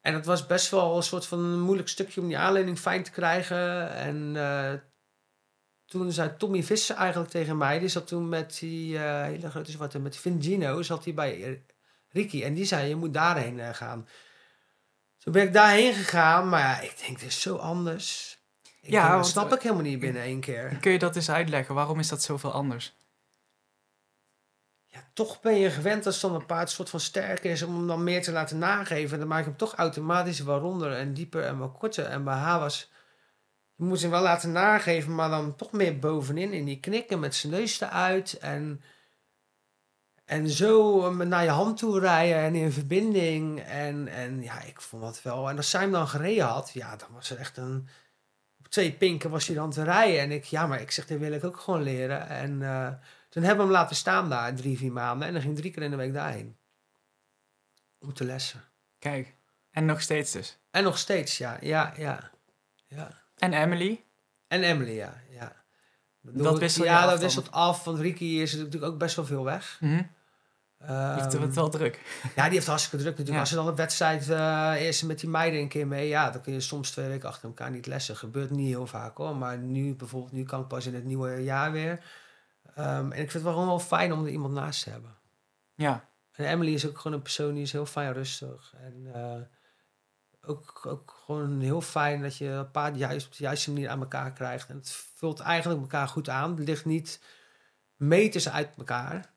[0.02, 3.12] En het was best wel een soort van moeilijk stukje om die aanleiding fijn te
[3.12, 3.94] krijgen.
[3.94, 4.74] En eh,
[5.86, 9.72] toen zei Tommy Visser eigenlijk tegen mij, die zat toen met die eh, hele grote
[9.72, 11.64] zwarte, met Vin Gino, zat hij bij
[12.10, 12.44] Ricky.
[12.44, 14.08] En die zei, je moet daarheen eh, gaan.
[15.18, 18.40] Toen ben ik daarheen gegaan, maar ja, ik denk, dit is zo anders.
[18.82, 20.78] Ik Ja, dat snap ik helemaal niet binnen één keer.
[20.82, 21.76] Kun je dat eens uitleggen?
[21.76, 22.96] Waarom is dat zoveel anders?
[24.86, 27.88] Ja, toch ben je gewend als dan een paard soort van sterk is om hem
[27.88, 29.20] dan meer te laten nageven.
[29.20, 32.06] Dan maak je hem toch automatisch wel ronder en dieper en wel korter.
[32.06, 32.88] En bij haar was, je
[33.76, 37.36] Je moet hem wel laten nageven, maar dan toch meer bovenin in die knikken met
[37.36, 38.38] zijn neus eruit.
[38.38, 38.82] En,
[40.26, 43.60] en zo eh, naar je hand toe rijden en in verbinding.
[43.60, 45.50] En, en ja, ik vond dat wel.
[45.50, 47.88] En als zij hem dan gereden had, ja, dan was er echt een.
[48.72, 50.20] Twee pinken was hij dan te rijden.
[50.20, 52.28] En ik, ja, maar ik zeg, dit wil ik ook gewoon leren.
[52.28, 52.88] En eh,
[53.30, 55.28] toen hebben we hem laten staan daar drie, vier maanden.
[55.28, 56.58] En dan ging drie keer in de week daarheen.
[58.00, 58.64] Om te lessen.
[59.00, 59.36] Kijk,
[59.72, 60.58] en nog steeds dus.
[60.70, 61.58] En nog steeds, ja.
[61.62, 62.32] Ja, ja.
[62.88, 63.22] ja.
[63.38, 64.04] En Emily?
[64.48, 65.22] En Emily, ja.
[65.30, 65.64] ja.
[66.22, 67.84] Dat wisselt Ja, af dat wisselt af.
[67.84, 69.78] Want Ricky is natuurlijk ook best wel veel weg.
[69.80, 70.04] Mhm.
[70.86, 72.22] Ehm, heeft het wel druk.
[72.36, 73.36] ja, die heeft hartstikke druk natuurlijk.
[73.36, 73.40] Ja.
[73.40, 74.28] Als er dan een wedstrijd
[74.80, 76.08] is met die meiden een keer mee...
[76.08, 78.18] Ja, dan kun je soms twee weken achter elkaar niet lessen.
[78.18, 79.36] Gebeurt niet heel vaak hoor.
[79.36, 82.04] Maar nu bijvoorbeeld, nu kan ik pas in het nieuwe jaar weer.
[82.76, 85.16] Ehm, en ik vind het wel gewoon wel fijn om er iemand naast te hebben.
[85.76, 88.74] Ja, En Emily is ook gewoon een persoon die is heel fijn rustig.
[88.78, 89.42] En eh,
[90.50, 94.00] ook, ook gewoon heel fijn dat je een paar juist op de juiste manier aan
[94.00, 94.70] elkaar krijgt.
[94.70, 96.50] En het vult eigenlijk elkaar goed aan.
[96.58, 97.22] Het ligt niet
[97.96, 99.34] meters uit elkaar.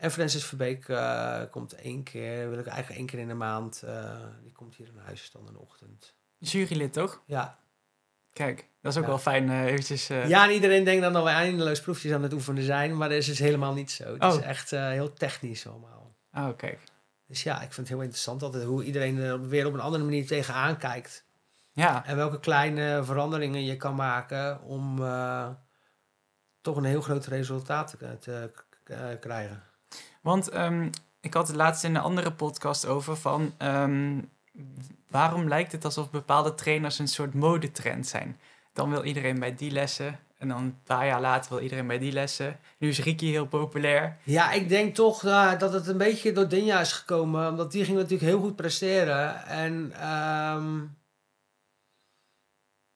[0.00, 3.82] En Francis Verbeek eh, komt één keer, wil ik eigenlijk één keer in de maand.
[3.82, 6.14] eh, die komt hier naar huis dan in de ochtend.
[6.38, 7.22] jurylid toch?
[7.26, 7.58] Ja.
[8.32, 9.08] Kijk, dat is ook Ja.
[9.10, 10.06] wel fijn eh, eventjes...
[10.06, 12.96] ja, en iedereen denkt dan dat we eindeloos proefjes aan het oefenen zijn.
[12.96, 14.04] Maar dat is dus helemaal niet zo.
[14.12, 14.46] Het is Oh.
[14.46, 16.14] echt heel technisch allemaal.
[16.34, 16.78] Oh, kijk.
[17.26, 20.04] Dus ja, ik vind het heel interessant altijd hoe iedereen er weer op een andere
[20.04, 21.24] manier tegenaan kijkt.
[21.72, 24.96] Ja, En welke kleine veranderingen je kan maken om
[26.60, 28.50] toch een heel groot resultaat te,
[28.84, 29.62] te krijgen.
[30.20, 30.88] Want ehm,
[31.20, 33.54] ik had het laatst in een andere podcast over van...
[33.58, 34.20] ehm,
[35.08, 38.40] waarom lijkt het alsof bepaalde trainers een soort modetrend zijn?
[38.72, 40.18] Dan wil iedereen bij die lessen.
[40.38, 42.58] En dan een paar jaar later wil iedereen bij die lessen.
[42.78, 44.16] Nu is Ricky heel populair.
[44.22, 47.48] Ja, ik denk toch eh, dat het een beetje door Dinja is gekomen.
[47.48, 49.44] Omdat die ging natuurlijk heel goed presteren.
[49.46, 50.80] En ehm,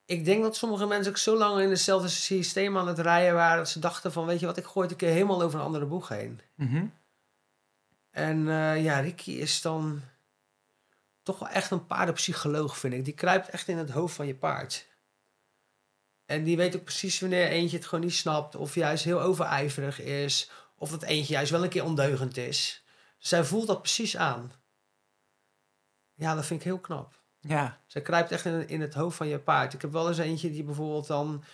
[0.05, 3.57] ik denk dat sommige mensen ook zo lang in hetzelfde systeem aan het rijden waren...
[3.57, 5.65] dat ze dachten van, weet je wat, ik gooi het een keer helemaal over een
[5.65, 6.41] andere boeg heen.
[6.55, 6.85] Mhm.
[8.15, 10.03] En eh, ja, Ricky is dan
[11.23, 13.05] toch wel echt een paardenpsycholoog, vind ik.
[13.05, 14.89] Die kruipt echt in het hoofd van je paard.
[16.25, 20.01] En die weet ook precies wanneer eentje het gewoon niet snapt, of juist heel overijverig
[20.01, 22.85] is, of dat eentje juist wel een keer ondeugend is.
[23.19, 24.53] Zij voelt dat precies aan.
[26.15, 27.23] Ja, dat vind ik heel knap.
[27.41, 29.73] Ja, Zij kruipt echt in, in het hoofd van je paard.
[29.73, 31.45] Ik heb wel eens eentje die bijvoorbeeld dan,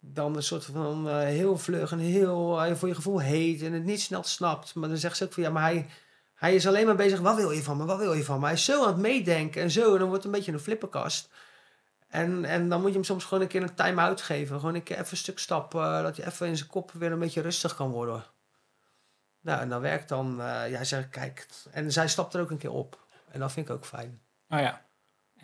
[0.00, 3.72] dan een soort van eh, heel vlug en heel eh, voor je gevoel heet en
[3.72, 4.74] het niet snel snapt.
[4.74, 5.86] Maar dan zegt ze ook van ja, maar hij,
[6.34, 8.44] hij is alleen maar bezig, wat wil je van me, wat wil je van me?
[8.44, 10.60] Hij is zo aan het meedenken en zo, en dan wordt het een beetje een
[10.60, 11.28] flipperkast.
[12.08, 14.58] En, en dan moet je hem soms gewoon een keer een time-out geven.
[14.58, 17.12] Gewoon een keer even een stuk stappen, eh, dat hij even in zijn kop weer
[17.12, 18.24] een beetje rustig kan worden.
[19.40, 20.34] Nou, en dan werkt dan,
[20.68, 23.06] ja, zeg kijk, en zij stapt er ook een keer op.
[23.30, 24.20] En dat vind ik ook fijn.
[24.48, 24.89] oh ja.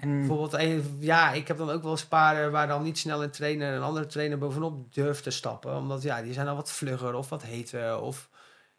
[0.01, 3.23] En Bijvoorbeeld, een, ja, ik heb dan ook wel eens paarden waar dan niet snel
[3.23, 5.77] een trainer een andere trainer bovenop durft te stappen.
[5.77, 8.31] Omdat ja, die zijn al wat vlugger of wat heter of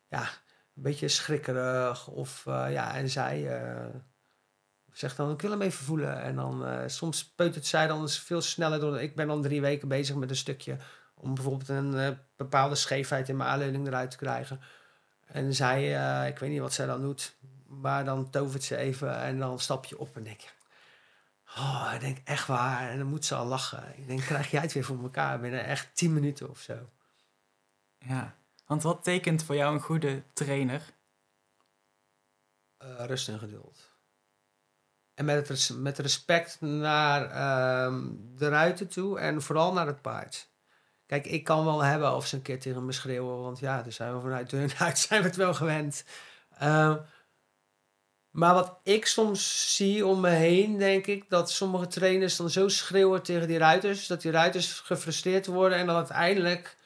[0.07, 2.07] ja, een beetje schrikkerig.
[2.07, 3.85] Of eh, ja, en zij eh,
[4.91, 6.21] zegt dan, ik wil hem even voelen.
[6.21, 9.01] En dan eh, soms peutert zij dan veel sneller door.
[9.01, 10.77] Ik ben dan drie weken bezig met een stukje
[11.13, 14.61] om bijvoorbeeld een eh, bepaalde scheefheid in mijn aanleuning eruit te krijgen.
[15.25, 17.35] En zij, eh, ik weet niet wat zij dan doet,
[17.67, 20.41] maar dan tovert ze even en dan stap je op en denk
[21.57, 22.89] Oh, ik denk echt waar.
[22.89, 23.97] En dan moet ze al lachen.
[23.97, 26.89] Ik denk, krijg jij het weer voor elkaar binnen echt 10 minuten of zo.
[27.97, 30.81] ja, want wat tekent voor jou een goede trainer?
[32.77, 33.91] Eh, rust en geduld.
[35.13, 40.49] En met, res- met respect naar ehm, de ruiten toe en vooral naar het paard.
[41.05, 43.91] Kijk, ik kan wel hebben of ze een keer tegen me schreeuwen, want ja, daar
[43.91, 46.03] zijn we vanuit hun uit zijn we het wel gewend.
[46.57, 46.97] Ehm,
[48.37, 52.67] maar wat ik soms zie om me heen, denk ik, dat sommige trainers dan zo
[52.67, 56.77] schreeuwen tegen die ruiters, dat die ruiters gefrustreerd worden en dan uiteindelijk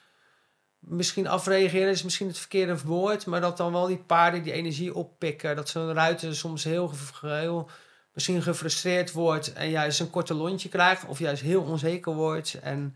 [0.79, 4.95] misschien afreageren is misschien het verkeerde woord, maar dat dan wel die paarden die energie
[4.95, 5.55] oppikken.
[5.55, 7.69] Dat zo'n ruiter soms heel,
[8.13, 12.53] misschien gefrustreerd wordt en juist een korte lontje krijgt of juist heel onzeker wordt.
[12.61, 12.95] En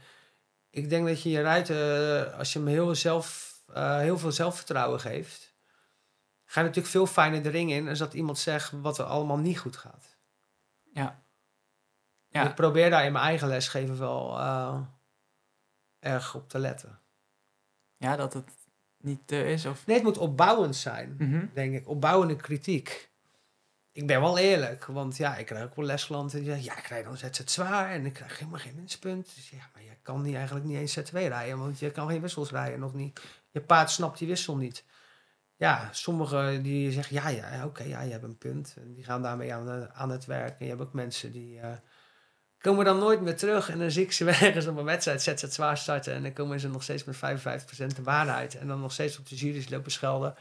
[0.69, 4.31] ik denk dat je je ruiter, eh, als je hem heel, zelf, eh, heel veel
[4.31, 5.44] zelfvertrouwen geeft,
[6.45, 9.37] ga je natuurlijk veel fijner de ring in als dat iemand zegt wat er allemaal
[9.37, 10.17] niet goed gaat.
[10.93, 11.23] Ja.
[12.29, 14.79] En Ja, Ik probeer daar in mijn eigen lesgeven wel eh,
[15.99, 16.99] erg op te letten.
[17.97, 18.49] ja dat het
[18.97, 19.85] niet te is of...
[19.85, 21.15] Nee, het moet opbouwend zijn.
[21.17, 21.45] Mhm.
[21.53, 23.09] denk ik, opbouwende kritiek.
[23.91, 26.83] Ik ben wel eerlijk, want ja, ik krijg ook wel lesklanten die zeggen, ja, ik
[26.83, 29.35] krijg dan ZZ zwaar en ik krijg helemaal geen winstpunt.
[29.35, 32.21] Dus ja, maar je kan niet, eigenlijk niet eens Z2 rijden, want je kan geen
[32.21, 33.21] wissels rijden, nog niet.
[33.51, 34.83] Je paard snapt die wissel niet.
[35.57, 38.75] Ja, sommigen die zeggen, ja, ja, oké, ja, je hebt een punt.
[38.77, 40.59] En die gaan daarmee aan, de- aan het werk.
[40.59, 41.71] En je hebt ook mensen die eh,
[42.57, 43.69] komen dan nooit meer terug.
[43.69, 46.13] En dan zie ik ze ergens op een wedstrijd zet ze het zwaar starten.
[46.13, 47.19] En dan komen ze nog steeds met 55%
[48.03, 48.55] de uit.
[48.55, 50.35] En dan nog steeds op de jury's lopen schelden.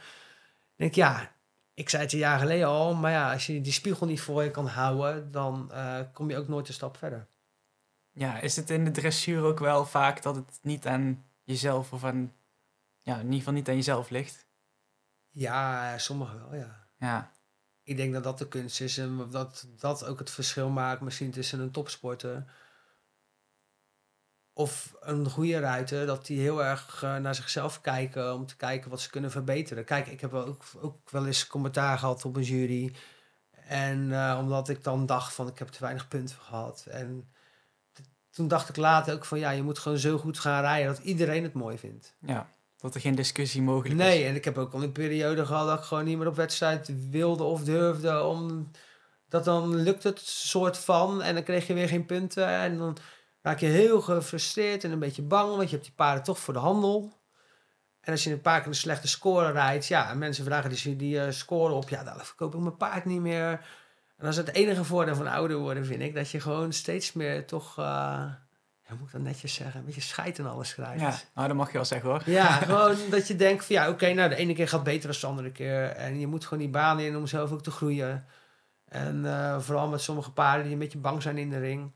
[0.75, 1.31] Denk ja,
[1.73, 2.95] ik zei het een jaar geleden al.
[2.95, 6.37] Maar ja, als je die spiegel niet voor je kan houden, dan eh, kom je
[6.37, 7.27] ook nooit een stap verder.
[8.11, 12.03] Ja, is het in de dressuur ook wel vaak dat het niet aan jezelf of
[12.03, 12.33] aan,
[13.01, 14.44] ja, in ieder geval niet aan jezelf ligt?
[15.35, 16.87] Ja, sommigen wel, ja.
[16.97, 17.31] Ja,
[17.83, 21.31] Ik denk dat dat de kunst is en dat dat ook het verschil maakt misschien
[21.31, 22.45] tussen een topsporter
[24.53, 28.89] of een goede ruiter, dat die heel erg eh, naar zichzelf kijken om te kijken
[28.89, 29.85] wat ze kunnen verbeteren.
[29.85, 32.95] Kijk, ik heb ook, ook wel eens commentaar gehad op een jury.
[33.51, 36.85] En eh, omdat ik dan dacht van ik heb te weinig punten gehad.
[36.85, 37.33] En
[38.29, 41.03] toen dacht ik later ook van ja, je moet gewoon zo goed gaan rijden dat
[41.03, 42.15] iedereen het mooi vindt.
[42.19, 42.54] ja,
[42.85, 44.05] dat er geen discussie mogelijk is.
[44.05, 46.35] Nee, en ik heb ook al een periode gehad dat ik gewoon niet meer op
[46.35, 48.23] wedstrijd wilde of durfde.
[48.23, 48.71] Om,
[49.29, 52.47] dat dan lukt het soort van en dan kreeg je weer geen punten.
[52.47, 52.97] En dan
[53.41, 56.53] raak je heel gefrustreerd en een beetje bang, want je hebt die paarden toch voor
[56.53, 57.23] de handel.
[58.01, 60.95] En als je een paar keer een slechte score rijdt, ja, en mensen vragen die,
[60.95, 63.49] die eh, score op, ja, dan verkoop ik mijn paard niet meer.
[64.17, 67.13] En dat is het enige voordeel van ouder worden, vind ik, dat je gewoon steeds
[67.13, 68.25] meer toch, eh,
[68.87, 71.01] hoe moet ik dat netjes zeggen, een beetje scheid en alles krijgt.
[71.01, 72.21] Ja, nou dat mag je wel zeggen hoor.
[72.25, 75.19] Ja, gewoon dat je denkt van ja, oké, nou de ene keer gaat beter dan
[75.19, 75.85] de andere keer.
[75.85, 78.25] En je moet gewoon die baan in om zelf ook te groeien.
[78.85, 81.91] En eh, vooral met sommige paarden die een beetje bang zijn in de ring.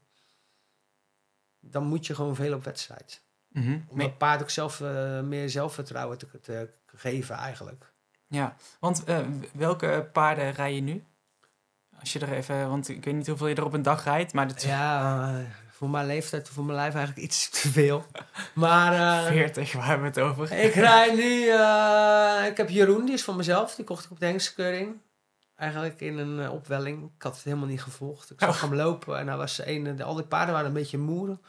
[1.59, 3.21] Dan moet je gewoon veel op wedstrijd.
[3.47, 3.79] Mhm.
[3.87, 7.93] Om dat paard ook zelf eh, meer zelfvertrouwen te, te geven eigenlijk.
[8.27, 9.19] Ja, want eh,
[9.53, 11.03] welke paarden rij je nu?
[11.99, 14.33] Als je er even, want ik weet niet hoeveel je er op een dag rijdt,
[14.33, 15.31] maar dat Ja,
[15.79, 18.05] voor mijn leeftijd, voor mijn lijf eigenlijk iets te veel.
[18.53, 20.51] Maar eh, 40, waar hebben we het over?
[20.51, 21.47] Ik rijd nu.
[21.47, 23.75] eh, ik heb Jeroen, die is van mezelf.
[23.75, 25.01] Die kocht ik op de Hengskeuring.
[25.55, 27.11] Eigenlijk in een eh, opwelling.
[27.15, 28.31] Ik had het helemaal niet gevolgd.
[28.31, 29.95] Ik zag hem lopen en hij was een.
[29.95, 31.39] De, al die paarden waren een beetje moe.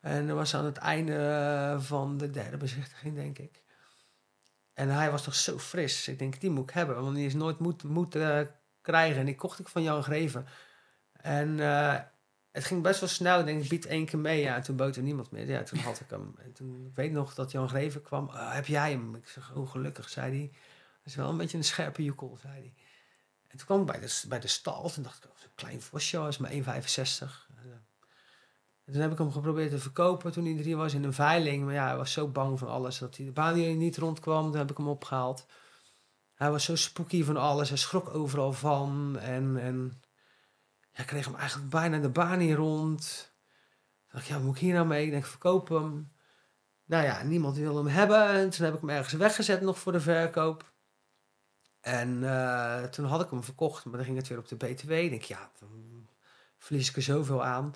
[0.00, 3.62] En dat was aan het einde van de derde bezichtiging, denk ik.
[4.74, 6.08] En hij was toch zo fris.
[6.08, 7.02] Ik denk, die moet ik hebben.
[7.02, 7.56] Want die is nooit
[8.14, 8.40] eh,
[8.80, 9.18] krijgen.
[9.18, 10.46] En die kocht ik van Jan Greven.
[11.12, 11.58] En
[12.52, 13.38] het ging best wel snel.
[13.38, 14.40] Ik denk, ik bied één keer mee.
[14.40, 15.48] Ja, en toen bood er niemand meer.
[15.48, 16.34] Ja, toen had ik hem.
[16.38, 18.28] En toen, ik weet nog dat Jan Greven kwam.
[18.28, 19.14] "Ah, heb jij hem?
[19.14, 20.48] Ik zeg, oh gelukkig, zei hij.
[20.48, 22.74] Dat is wel een beetje een scherpe joekel, zei hij.
[23.48, 24.90] En toen kwam ik bij de, bij de stal.
[24.90, 27.50] Toen dacht ik, oh, zo'n klein vosje, is maar 1,65.
[28.84, 31.64] En toen heb ik hem geprobeerd te verkopen toen hij drie was in een veiling.
[31.64, 34.50] Maar ja, hij was zo bang van alles dat hij de baan niet rondkwam.
[34.50, 35.46] Toen heb ik hem opgehaald.
[36.34, 37.68] Hij was zo spooky van alles.
[37.68, 39.18] Hij schrok overal van.
[39.18, 40.02] En, en
[40.92, 43.32] ja, ik kreeg hem eigenlijk bijna de baan niet rond.
[44.06, 45.04] Toen dacht ik, ja, wat moet ik hier nou mee?
[45.04, 46.12] Ik denk, verkoop hem.
[46.84, 48.28] Nou ja, niemand wilde hem hebben.
[48.28, 50.72] En toen heb ik hem ergens weggezet nog voor de verkoop.
[51.80, 54.90] En eh, toen had ik hem verkocht, maar dan ging het weer op de BTW.
[54.90, 56.08] Ik denk, ja, dan
[56.58, 57.74] verlies ik er zoveel aan.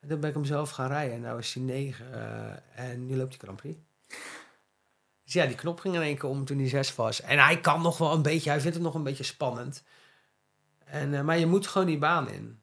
[0.00, 1.14] En toen ben ik hem zelf gaan rijden.
[1.14, 3.78] En nou is hij negen eh, en nu loopt hij Grand Prix.
[5.24, 7.20] Dus ja, die knop ging in één keer om toen hij zes was.
[7.20, 9.82] En hij kan nog wel een beetje, hij vindt het nog een beetje spannend.
[10.92, 12.62] En, eh, maar je moet gewoon die baan in.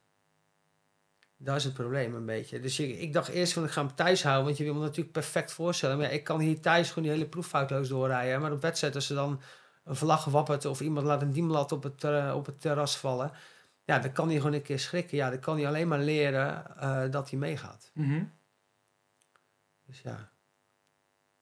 [1.37, 2.59] Dat is het probleem een beetje.
[2.59, 4.79] Dus ik, ik dacht eerst van ik ga hem thuis houden, want je wil me
[4.79, 5.97] natuurlijk perfect voorstellen.
[5.97, 8.41] Maar ja, ik kan hier thuis gewoon die hele proef foutloos doorrijden.
[8.41, 9.41] Maar op wedstrijd, als er dan
[9.83, 13.31] een vlag wappert of iemand laat een diemlat op het, op het terras vallen.
[13.83, 15.17] Ja, dan kan hij gewoon een keer schrikken.
[15.17, 17.91] Ja, dan kan hij alleen maar leren eh, dat hij meegaat.
[17.93, 18.23] Mhm.
[19.85, 20.31] Dus ja.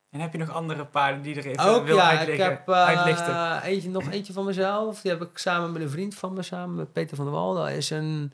[0.09, 2.69] En heb je nog andere paarden die er even Ook wil ja, ik uitleggen, heb
[2.69, 3.61] eh, uitlichten?
[3.61, 5.01] eentje, nog eentje van mezelf.
[5.01, 7.53] Die heb ik samen met een vriend van me, samen met Peter van der Wal.
[7.53, 8.33] Dat is een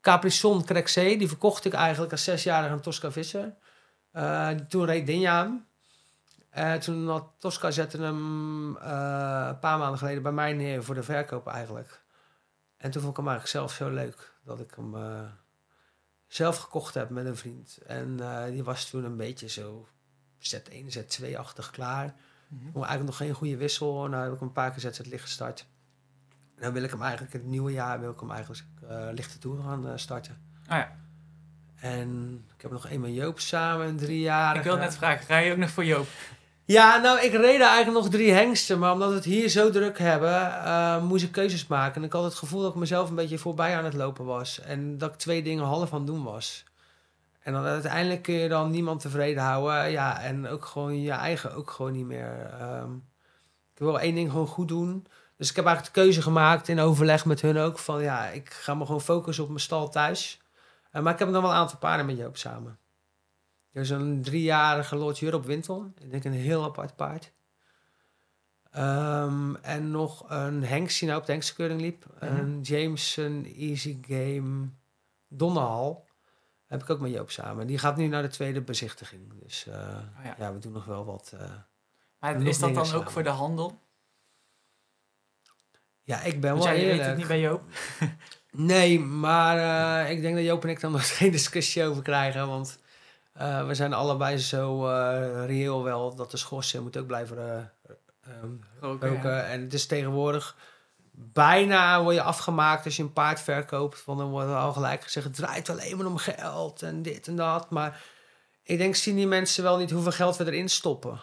[0.00, 1.16] Capricon Crexé.
[1.16, 3.54] Die verkocht ik eigenlijk als zesjarige aan Tosca Visser.
[4.12, 5.66] Eh, toen reed Dinja hem.
[6.50, 11.02] Eh, toen had Tosca zette hem een paar maanden geleden bij mij neer voor de
[11.02, 12.02] verkoop eigenlijk.
[12.76, 14.94] En toen vond ik hem eigenlijk zelf zo leuk dat ik hem
[16.26, 17.78] zelf gekocht heb met een vriend.
[17.86, 19.88] En die was toen een beetje zo
[20.40, 22.14] Z1, Z2-achtig klaar.
[22.48, 22.68] Mhm.
[22.68, 24.06] Ik eigenlijk nog geen goede wissel.
[24.08, 25.66] Nou heb ik hem een paar keer zet licht gestart.
[26.56, 29.38] En dan wil ik hem eigenlijk het nieuwe jaar wil ik hem eigenlijk eh lichte
[29.38, 30.38] toer gaan eh, starten.
[30.66, 30.96] Ah ja,
[31.80, 34.56] En ik heb nog eenmaal Joop samen, drie jaar.
[34.56, 36.06] ik wil net vragen, rij je ook nog voor Joop?
[36.64, 38.78] Ja, nou, ik reed eigenlijk nog drie hengsten.
[38.78, 41.94] Maar omdat we het hier zo druk hebben, eh, moest ik keuzes maken.
[41.94, 44.60] En ik had het gevoel dat ik mezelf een beetje voorbij aan het lopen was.
[44.60, 46.64] En dat ik twee dingen half aan het doen was.
[47.48, 49.90] En dan uiteindelijk kun je dan niemand tevreden houden.
[49.90, 52.50] Ja, en ook gewoon je eigen ook gewoon niet meer.
[52.60, 52.94] Ehm,
[53.74, 55.06] ik wil één ding gewoon goed doen.
[55.36, 57.78] Dus ik heb eigenlijk de keuze gemaakt in overleg met hun ook.
[57.78, 60.40] Van ja, ik ga me gewoon focussen op mijn stal thuis.
[60.90, 62.78] Eh, maar ik heb nog wel een aantal paarden met Joop samen.
[63.72, 65.94] Er is een driejarige Lord Europe Winton.
[65.98, 67.32] Ik denk een heel apart paard.
[68.70, 72.04] Ehm, en nog een Hengst die nou op de Hengstkeuring liep.
[72.20, 72.34] Mhm.
[72.34, 74.68] Een Jameson Easy Game
[75.28, 76.07] Donnehal.
[76.68, 77.66] Heb ik ook met Joop samen.
[77.66, 79.32] Die gaat nu naar de tweede bezichtiging.
[79.42, 79.74] Dus eh,
[80.18, 80.34] Oh ja.
[80.38, 80.52] ja.
[80.52, 81.32] we doen nog wel wat.
[81.38, 81.50] eh.
[82.18, 83.80] Maar is dat dan ook voor de handel?
[86.02, 87.08] Ja, ik ben Want wel jij weet eerlijk.
[87.08, 87.62] het niet bij Joop.
[88.50, 89.58] Nee, maar
[90.04, 92.46] eh, ik denk dat Joop en ik dan nog geen discussie over krijgen.
[92.48, 92.78] Want
[93.66, 94.84] we zijn allebei zo
[95.46, 97.72] reëel wel dat de schorsing moet ook blijven
[98.80, 99.30] Roken, roken.
[99.30, 99.42] ja.
[99.42, 100.56] En het is tegenwoordig
[101.18, 104.04] bijna word je afgemaakt als je een paard verkoopt.
[104.04, 107.26] Want dan wordt er al gelijk gezegd, het draait alleen maar om geld en dit
[107.26, 107.70] en dat.
[107.70, 108.02] Maar
[108.62, 111.20] ik denk, zien die mensen wel niet hoeveel geld we erin stoppen.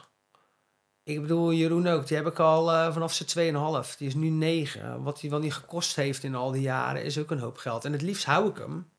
[1.03, 3.55] Ik bedoel, Jeroen ook, die heb ik al eh, vanaf zijn
[3.85, 3.97] 2,5.
[3.97, 5.03] Die is nu 9.
[5.03, 7.85] Wat hij wel niet gekost heeft in al die jaren is ook een hoop geld.
[7.85, 8.89] En het liefst hou ik hem.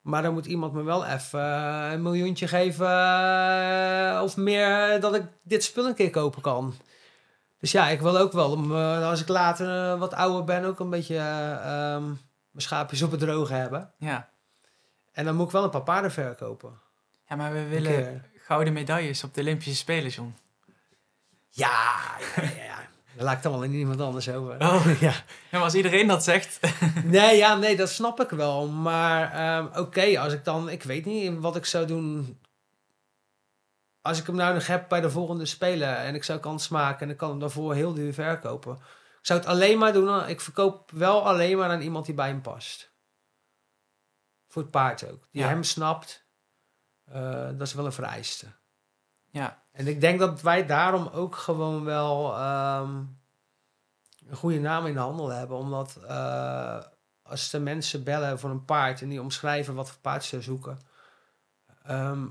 [0.00, 5.14] Maar dan moet iemand me wel even eh, een miljoentje geven eh, of meer dat
[5.14, 6.74] ik dit spul een keer kopen kan.
[7.62, 10.64] Dus ja, ik wil ook wel, om, eh, als ik later eh, wat ouder ben,
[10.64, 12.16] ook een beetje ehm, mijn
[12.56, 13.92] schaapjes op het droge hebben.
[13.98, 14.28] Ja.
[15.12, 16.80] En dan moet ik wel een paar paarden verkopen.
[17.28, 20.34] ja, maar we willen gouden medailles op de Olympische Spelen, John.
[21.50, 22.00] Ja,
[22.36, 22.76] ja, ja.
[23.14, 24.60] Daar laat ik dan wel in iemand anders over.
[24.60, 24.86] Oh.
[25.00, 25.10] ja.
[25.10, 25.14] Ja,
[25.50, 26.60] maar als iedereen dat zegt...
[27.04, 28.68] Nee, ja, nee, dat snap ik wel.
[28.68, 32.38] Maar ehm, oké, als ik dan, ik weet niet wat ik zou doen.
[34.02, 37.00] Als ik hem nou nog heb bij de volgende spelen en ik zou kans maken
[37.06, 38.72] en ik kan hem daarvoor heel duur verkopen.
[39.18, 42.28] Ik zou het alleen maar doen, ik verkoop wel alleen maar aan iemand die bij
[42.28, 42.92] hem past.
[44.48, 45.28] Voor het paard ook.
[45.30, 45.48] Die Ja.
[45.48, 46.26] hem snapt.
[47.04, 48.46] Eh, dat is wel een vereiste.
[49.30, 52.96] Ja, En ik denk dat wij daarom ook gewoon wel ehm,
[54.26, 55.56] een goede naam in de handel hebben.
[55.56, 56.82] Omdat eh,
[57.22, 60.78] als de mensen bellen voor een paard en die omschrijven wat voor paard ze zoeken.
[61.82, 62.28] ehm,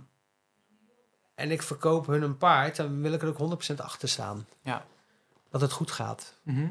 [1.41, 4.47] en ik verkoop hun een paard, dan wil ik er ook 100% achter staan.
[4.61, 4.85] Ja.
[5.49, 6.39] Dat het goed gaat.
[6.43, 6.67] Mhm.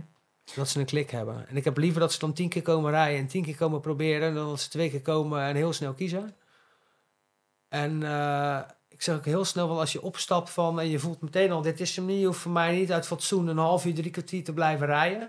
[0.54, 1.48] Dat ze een klik hebben.
[1.48, 3.80] En ik heb liever dat ze dan tien keer komen rijden en tien keer komen
[3.80, 6.34] proberen, dan dat ze twee keer komen en heel snel kiezen.
[7.68, 11.20] En eh, ik zeg ook heel snel wel als je opstapt van en je voelt
[11.20, 13.86] meteen al, dit is hem niet, je hoeft voor mij niet uit fatsoen een half
[13.86, 15.28] uur, drie kwartier te blijven rijden.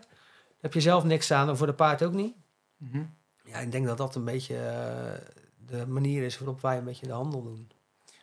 [0.61, 2.35] Heb je zelf niks aan en voor de paard ook niet.
[2.77, 3.03] Mhm.
[3.43, 7.07] Ja, ik denk dat dat een beetje eh, de manier is waarop wij een beetje
[7.07, 7.71] de handel doen.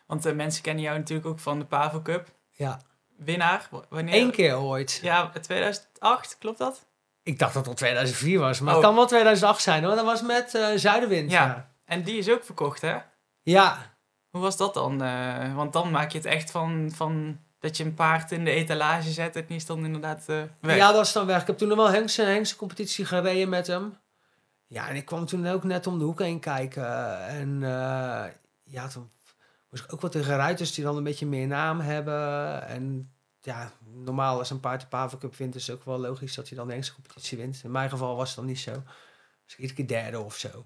[0.09, 2.27] Want eh, mensen kennen jou natuurlijk ook van de Pavel Cup.
[2.51, 2.79] Ja,
[3.17, 4.13] Winnaar, wanneer?
[4.13, 4.99] één keer ooit.
[5.01, 6.85] Ja, 2008, klopt dat?
[7.23, 8.75] Ik dacht dat het al 2004 was, maar Oh.
[8.79, 9.95] het kan wel 2008 zijn hoor.
[9.95, 11.31] Dat was met Zuidenwind.
[11.31, 11.45] Ja.
[11.45, 11.71] ja.
[11.85, 12.97] En die is ook verkocht, hè?
[13.41, 13.77] ja,
[14.29, 15.01] Hoe was dat dan?
[15.01, 18.51] Eh, want dan maak je het echt van, van dat je een paard in de
[18.51, 20.25] etalage zet en die is dan inderdaad
[20.59, 20.75] weg.
[20.75, 21.41] Ja, dat is dan weg.
[21.41, 23.97] Ik heb toen nog wel Hengse, Hengse competitie gereden met hem.
[24.67, 27.19] Ja, en ik kwam toen ook net om de hoek heen kijken.
[27.27, 27.59] En
[28.63, 29.09] ja, toen
[29.69, 32.61] moest ik ook wat tegen ruiters die dan een beetje meer naam hebben.
[32.67, 36.35] En ja, normaal als een paard de Pavel Cup wint, is het ook wel logisch
[36.35, 37.61] dat hij dan de Hengse competitie wint.
[37.63, 38.83] In mijn geval was het dan niet zo.
[39.45, 40.65] Dus iedere keer derde of zo.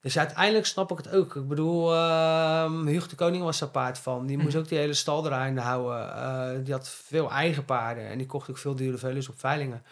[0.00, 1.36] Dus uiteindelijk snap ik het ook.
[1.36, 4.26] Ik bedoel, ehm Hugo de Koning was daar paard van.
[4.26, 4.58] Die moest Mhm.
[4.58, 6.14] ook die hele stal draaiende houden.
[6.14, 8.06] Eh, die had veel eigen paarden.
[8.08, 9.82] En die kocht ook veel dure veulens op veilingen.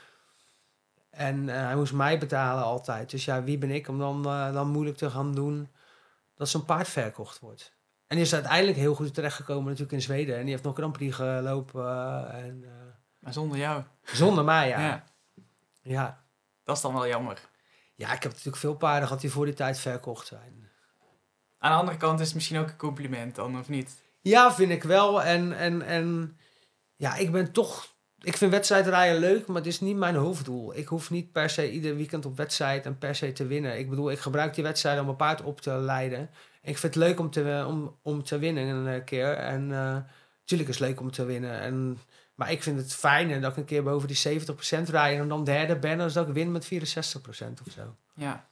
[1.11, 3.11] En eh, hij moest mij betalen altijd.
[3.11, 5.69] Dus ja, wie ben ik om dan, eh, dan moeilijk te gaan doen
[6.35, 7.76] dat zo'n paard verkocht wordt.
[8.07, 10.35] En die is uiteindelijk heel goed terechtgekomen natuurlijk in Zweden.
[10.37, 11.85] En die heeft nog Grand Prix gelopen.
[11.85, 12.71] eh, en, eh,
[13.19, 13.83] Maar zonder jou.
[14.03, 14.81] zonder mij, ja.
[14.81, 15.05] Ja.
[15.83, 16.25] ja.
[16.65, 17.41] Dat is dan wel jammer.
[17.95, 20.69] Ja, ik heb natuurlijk veel paarden gehad die voor die tijd verkocht zijn.
[21.59, 23.91] Aan de andere kant is het misschien ook een compliment dan, of niet?
[24.21, 25.23] Ja, vind ik wel.
[25.23, 26.39] En, en, en
[26.97, 27.95] ja, ik ben toch.
[28.21, 30.77] Ik vind wedstrijdrijden leuk, maar het is niet mijn hoofddoel.
[30.77, 33.79] Ik hoef niet per se ieder weekend op wedstrijd en per se te winnen.
[33.79, 36.31] Ik bedoel, ik gebruik die wedstrijden om mijn paard op te leiden.
[36.67, 39.33] Ik vind het leuk om te, om, om te winnen een eh, keer.
[39.33, 39.97] En eh
[40.47, 41.61] natuurlijk is het leuk om te winnen.
[41.61, 41.99] En,
[42.35, 45.45] maar ik vind het fijner dat ik een keer boven die 70% rijd en dan
[45.45, 46.69] derde ben, dan dat ik win met 64%
[47.67, 47.95] of zo.
[48.15, 48.47] Ja.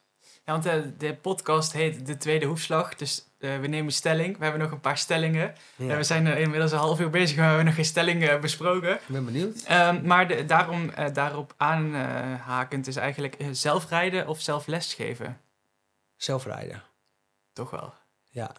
[0.46, 2.94] Ja, want eh, de podcast heet De Tweede Hoefslag.
[2.94, 4.38] Dus eh, we nemen stelling.
[4.38, 5.54] We hebben nog een paar stellingen.
[5.76, 8.28] Ja, we zijn er inmiddels een half uur bezig, maar we hebben nog geen stelling
[8.28, 8.92] eh, besproken.
[8.94, 9.62] ik ben benieuwd.
[9.66, 15.40] Ehm, maar de, daarom, eh, daarop aanhakend is eigenlijk eh, zelfrijden of zelf lesgeven.
[16.16, 16.82] Zelfrijden.
[17.52, 17.94] Toch wel.
[18.34, 18.52] Ja.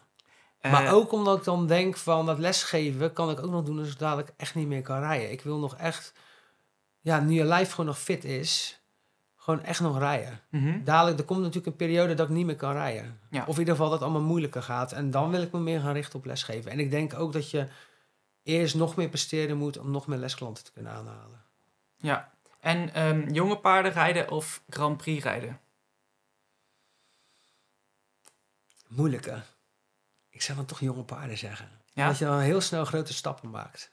[0.60, 3.80] Eh, Maar ook omdat ik dan denk van dat lesgeven kan ik ook nog doen
[3.80, 5.32] als ik dadelijk echt niet meer kan rijden.
[5.32, 6.14] Ik wil nog echt,
[7.02, 8.80] ja, nu je lijf gewoon nog fit is,
[9.36, 10.41] gewoon echt nog rijden.
[10.49, 10.84] mhm.
[10.84, 13.20] Dadelijk, er komt natuurlijk een periode dat ik niet meer kan rijden.
[13.30, 13.41] Ja.
[13.47, 14.91] Of in ieder geval dat het allemaal moeilijker gaat.
[14.91, 16.72] En dan wil ik me meer gaan richten op lesgeven.
[16.72, 17.68] En ik denk ook dat je
[18.43, 21.43] eerst nog meer presteren moet om nog meer lesklanten te kunnen aanhalen.
[21.97, 22.34] Ja.
[22.60, 25.60] En ehm, jonge paarden rijden of Grand Prix rijden?
[28.88, 29.43] Moeilijker.
[30.36, 31.70] Ik zou dan toch jonge paarden zeggen.
[31.94, 32.08] Ja?
[32.08, 33.92] Dat je dan heel snel grote stappen maakt.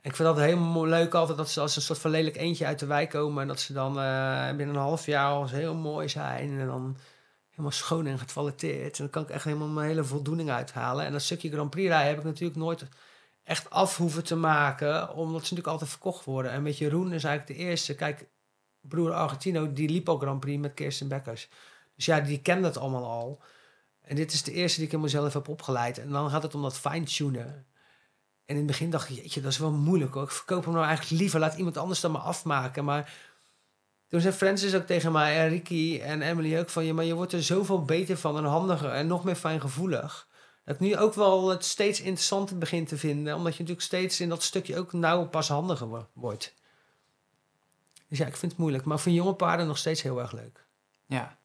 [0.00, 2.66] En ik vind dat heel leuk altijd dat ze als een soort van lelijk eentje
[2.66, 3.42] uit de wijk komen.
[3.42, 6.58] En dat ze dan eh, binnen een half jaar al heel mooi zijn.
[6.60, 6.96] En dan
[7.50, 8.98] helemaal schoon en getoiletteerd.
[8.98, 11.04] En dan kan ik echt helemaal mijn hele voldoening uithalen.
[11.04, 12.84] En dat stukje Grand Prix rijden heb ik natuurlijk nooit
[13.42, 16.50] echt af hoeven te maken, omdat ze natuurlijk altijd verkocht worden.
[16.50, 17.94] En met Jeroen is eigenlijk de eerste.
[17.94, 18.28] Kijk,
[18.80, 21.48] broer Argentino, die liep ook Grand Prix met Kirsten Beckers.
[21.96, 23.42] Dus ja, die kende het allemaal al.
[24.10, 25.98] En dit is de eerste die ik in mezelf heb opgeleid.
[25.98, 27.66] En dan gaat het om dat fine-tunen.
[28.44, 30.22] En in het begin dacht ik, jeetje, dat is wel moeilijk hoor.
[30.22, 32.84] Ik verkoop hem nou eigenlijk liever, laat iemand anders dan maar afmaken.
[32.84, 33.14] Maar
[34.08, 36.84] toen zei Francis ook tegen mij, en Ricky en Emily ook van...
[36.84, 40.28] je, maar je wordt er zoveel beter van en handiger en nog meer fijngevoelig.
[40.64, 43.34] Dat ik nu ook wel het steeds interessanter begin te vinden.
[43.34, 46.54] Omdat je natuurlijk steeds in dat stukje ook nauw pas handiger wo- wordt.
[48.08, 48.84] Dus ja, ik vind het moeilijk.
[48.84, 50.66] Maar voor jonge paarden nog steeds heel erg leuk.
[51.06, 51.38] Ja.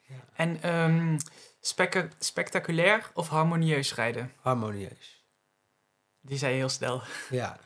[0.00, 0.14] Ja.
[0.34, 1.18] En ehm,
[1.66, 4.32] specta- spectaculair of harmonieus rijden?
[4.40, 5.24] Harmonieus.
[6.20, 7.02] Die zei je heel snel.
[7.30, 7.58] Ja.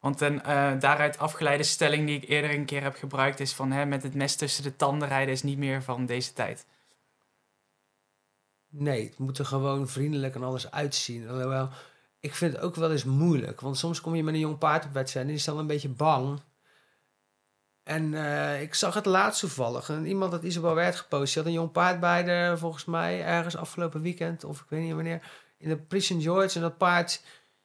[0.00, 3.70] Want een eh, daaruit afgeleide stelling die ik eerder een keer heb gebruikt is van
[3.72, 6.66] hè, met het mes tussen de tanden rijden is niet meer van deze tijd.
[8.68, 11.28] Nee, het moet er gewoon vriendelijk en alles uitzien.
[11.28, 11.68] Alhoewel,
[12.20, 13.60] ik vind het ook wel eens moeilijk.
[13.60, 15.66] Want soms kom je met een jong paard op wedstrijd en die is dan een
[15.66, 16.40] beetje bang.
[17.82, 19.88] En eh, ik zag het laatst toevallig.
[19.88, 21.34] En iemand had Isabel werd gepost.
[21.34, 24.44] Die had een jong paard bij de, volgens mij, ergens afgelopen weekend.
[24.44, 25.22] Of ik weet niet wanneer.
[25.58, 26.22] In de Prix St.
[26.22, 26.54] George.
[26.54, 27.22] En dat paard,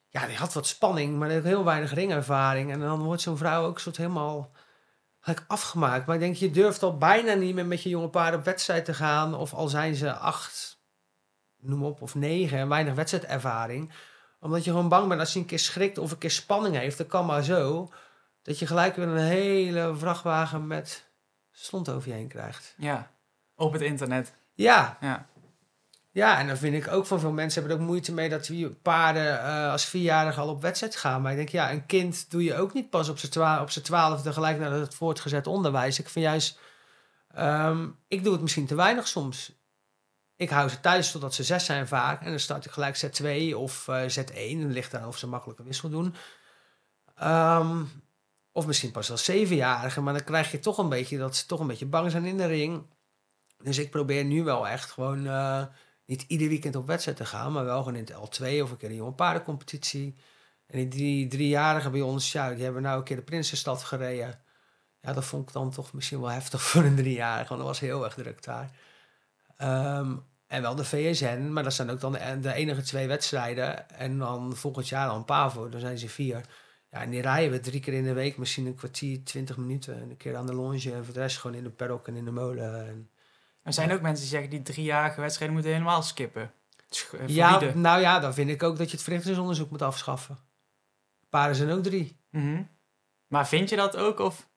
[0.08, 1.18] ja, die had wat spanning.
[1.18, 2.72] Maar die had heel weinig ringervaring.
[2.72, 4.50] En dan wordt zo'n vrouw ook soort helemaal
[5.46, 6.06] afgemaakt.
[6.06, 8.84] Maar ik denk, je durft al bijna niet meer met je jonge paard op wedstrijd
[8.84, 9.34] te gaan.
[9.34, 10.80] Of al zijn ze acht,
[11.56, 12.58] noem op, of negen.
[12.58, 13.92] En weinig wedstrijdervaring.
[14.40, 16.98] Omdat je gewoon bang bent als je een keer schrikt of een keer spanning heeft.
[16.98, 17.90] Dat kan maar zo.
[18.46, 21.04] Dat je gelijk weer een hele vrachtwagen met
[21.50, 22.74] slont over je heen krijgt.
[22.76, 23.10] Ja,
[23.54, 24.32] op het internet.
[24.54, 25.26] Ja, Ja,
[26.10, 28.46] ja, en dan vind ik ook van veel mensen hebben er ook moeite mee dat
[28.46, 31.22] die paarden eh, als vierjarige al op wedstrijd gaan.
[31.22, 34.32] Maar ik denk, ja, een kind doe je ook niet pas op zijn twa- twaalfde
[34.32, 35.98] gelijk naar het voortgezet onderwijs.
[35.98, 36.58] Ik vind juist,
[37.34, 39.52] ehm, ik doe het misschien te weinig soms.
[40.36, 42.22] Ik hou ze thuis totdat ze zes zijn vaak.
[42.22, 44.50] En dan start ik gelijk Z2 of eh, Z1.
[44.50, 46.14] En dan ligt daar of ze makkelijke wissel doen.
[47.16, 47.82] Ehm,
[48.56, 50.00] of misschien pas als zevenjarige.
[50.00, 52.36] Maar dan krijg je toch een beetje dat ze toch een beetje bang zijn in
[52.36, 52.86] de ring.
[53.62, 55.62] Dus ik probeer nu wel echt gewoon eh,
[56.06, 57.52] niet ieder weekend op wedstrijd te gaan.
[57.52, 60.16] Maar wel gewoon in het L2 of een keer een jonge paardencompetitie.
[60.66, 64.40] En die drie, driejarigen bij ons, ja, die hebben nou een keer de Prinsenstad gereden.
[65.00, 67.48] Ja, dat vond ik dan toch misschien wel heftig voor een driejarige.
[67.48, 68.70] Want dat was heel erg druk daar.
[69.56, 73.90] Ehm, en wel de VSN, maar dat zijn ook dan de, de enige twee wedstrijden.
[73.90, 76.40] En dan volgend jaar dan Pavo, dan zijn ze vier.
[76.96, 79.94] Ja, en die rijden we drie keer in de week, misschien een kwartier, twintig minuten.
[79.94, 82.16] En een keer aan de longe en voor de rest gewoon in de paddock en
[82.16, 82.86] in de molen.
[82.86, 83.10] En,
[83.62, 86.52] er zijn ook mensen die zeggen die driejarige wedstrijden moeten helemaal skippen.
[87.12, 90.38] Eh, ja, nou ja, dan vind ik ook dat je het verrichtingsonderzoek moet afschaffen.
[91.28, 92.16] Paarden zijn ook drie.
[92.30, 92.62] Mhm.
[93.26, 94.18] Maar vind je dat ook?
[94.18, 94.48] Of?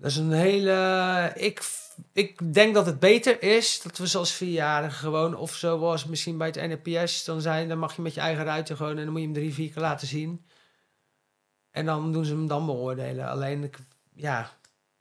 [0.00, 1.32] Dat is een hele.
[1.34, 1.62] Ik,
[2.12, 6.46] ik denk dat het beter is dat we zoals vierjarigen gewoon, of zoals misschien bij
[6.46, 9.20] het NPS dan zijn, dan mag je met je eigen ruiter gewoon en dan moet
[9.20, 10.46] je hem drie, vier keer laten zien.
[11.70, 13.28] En dan doen ze hem dan beoordelen.
[13.28, 13.78] Alleen, ik,
[14.14, 14.50] ja,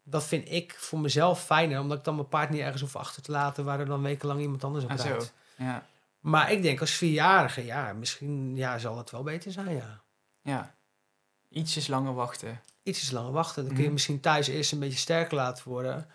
[0.03, 3.21] dat vind ik voor mezelf fijner, omdat ik dan mijn paard niet ergens hoef achter
[3.21, 5.33] te laten waar er dan wekenlang iemand anders op Ah, rijdt.
[5.57, 5.85] Ja.
[6.19, 10.01] Maar ik denk als vierjarige, ja, misschien ja, zal het wel beter zijn, ja.
[10.41, 10.77] ja.
[11.49, 12.61] Ietsjes langer wachten.
[12.83, 13.61] Ietsjes langer wachten.
[13.63, 13.93] Dan kun je Mhm.
[13.93, 16.07] misschien thuis eerst een beetje sterker laten worden.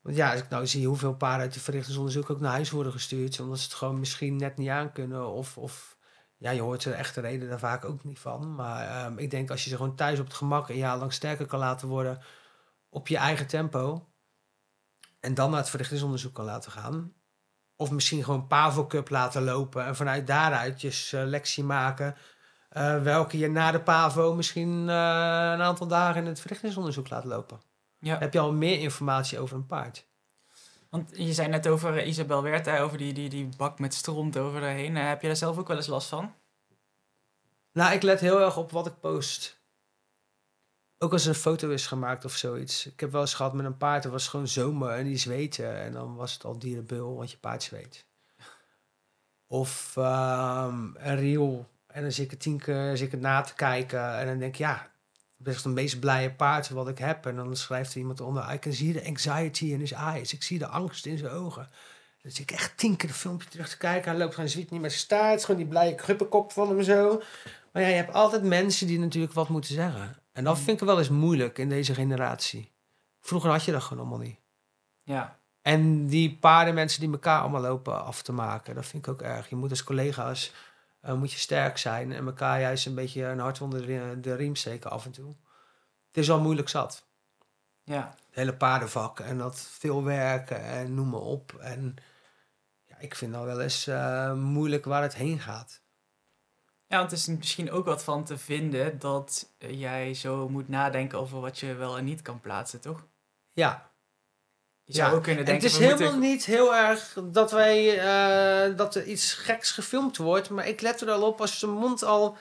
[0.00, 2.92] Want ja, als ik nou zie hoeveel paarden uit de verrichtingsonderzoek ook naar huis worden
[2.92, 5.28] gestuurd, omdat ze het gewoon misschien net niet aankunnen.
[5.28, 5.96] Of, of
[6.36, 8.54] ja, je hoort de echte reden daar vaak ook niet van.
[8.54, 11.12] Maar ehm, ik denk als je ze gewoon thuis op het gemak een jaar lang
[11.12, 12.22] sterker kan laten worden
[12.88, 14.08] op je eigen tempo.
[15.20, 17.12] En dan naar het verrichtingsonderzoek kan laten gaan.
[17.76, 22.16] Of misschien gewoon Pavo Cup laten lopen en vanuit daaruit je selectie maken.
[22.74, 24.94] Eh, welke je na de Pavo misschien eh,
[25.54, 27.60] een aantal dagen in het verrichtingsonderzoek laat lopen.
[27.98, 28.18] Ja.
[28.18, 30.06] Heb je al meer informatie over een paard.
[30.90, 34.36] Want je zei net over eh, Isabel Werther, over die, die, die bak met stront
[34.36, 34.96] over daarheen.
[34.96, 36.34] Heb je daar zelf ook wel eens last van?
[37.72, 39.62] Nou, ik let heel erg op wat ik post.
[40.98, 42.86] Ook als er een foto is gemaakt of zoiets.
[42.86, 45.80] Ik heb wel eens gehad met een paard, er was gewoon zomer en die zweten.
[45.80, 48.06] En dan was het al dierenbeul, want je paard zweet.
[49.46, 51.72] Of ehm, een reel.
[51.94, 54.18] En dan zit ik het tien keer zit ik het na te kijken.
[54.18, 54.90] En dan denk ik, ja,
[55.36, 57.26] dat is het meest blije paard wat ik heb.
[57.26, 60.32] En dan schrijft er iemand onder, I can see the anxiety in his eyes.
[60.32, 61.68] Ik zie de angst in zijn ogen.
[62.22, 64.10] Dan zit ik echt tien keer een filmpje terug te kijken.
[64.10, 65.44] Hij loopt gewoon zwiet niet met zijn staart.
[65.44, 67.22] Gewoon die blije kruppenkop van hem zo.
[67.72, 70.16] Maar ja, je hebt altijd mensen die natuurlijk wat moeten zeggen.
[70.32, 72.72] En dat vind ik wel eens moeilijk in deze generatie.
[73.20, 74.38] Vroeger had je dat gewoon allemaal niet.
[75.02, 75.38] Ja.
[75.62, 79.48] En die paardenmensen die elkaar allemaal lopen af te maken, dat vind ik ook erg.
[79.48, 80.52] Je moet als collega's
[81.04, 84.34] eh, moet je sterk zijn en elkaar juist een beetje een hart onder de, de
[84.34, 85.34] riem steken af en toe.
[86.08, 87.06] Het is wel moeilijk zat.
[87.82, 88.14] Ja.
[88.26, 91.54] Het hele paardenvak en dat veel werken en noem maar op.
[91.54, 91.96] En
[92.84, 95.82] ja, ik vind nou wel eens eh, moeilijk waar het heen gaat.
[96.86, 100.68] Ja, want het is misschien ook wat van te vinden dat eh, jij zo moet
[100.68, 103.06] nadenken over wat je wel en niet kan plaatsen, toch?
[103.52, 103.90] Ja,
[104.86, 105.64] Je zou Ja, ook kunnen en denken...
[105.68, 110.16] het is helemaal moeten- niet heel erg dat wij eh, dat er iets geks gefilmd
[110.16, 110.50] wordt.
[110.50, 112.36] Maar ik let er al op als zijn mond al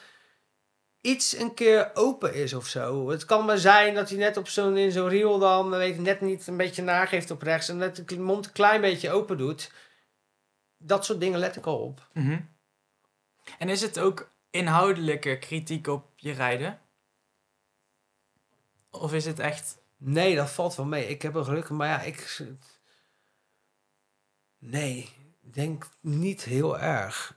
[1.01, 3.09] iets een keer open is of zo.
[3.09, 6.21] Het kan maar zijn dat hij net op zo'n in zo'n reel dan weet net
[6.21, 9.71] niet een beetje nageeft op rechts en net de mond een klein beetje open doet.
[10.77, 12.07] Dat soort dingen let ik al op.
[12.13, 12.39] Mhm.
[13.59, 16.79] En is het ook inhoudelijke kritiek op je rijden?
[18.91, 19.77] Of is het echt...
[20.05, 21.07] Nee, dat valt wel mee.
[21.07, 22.41] Ik heb een geluk, maar ja, ik.
[24.59, 27.35] Nee, denk niet heel erg.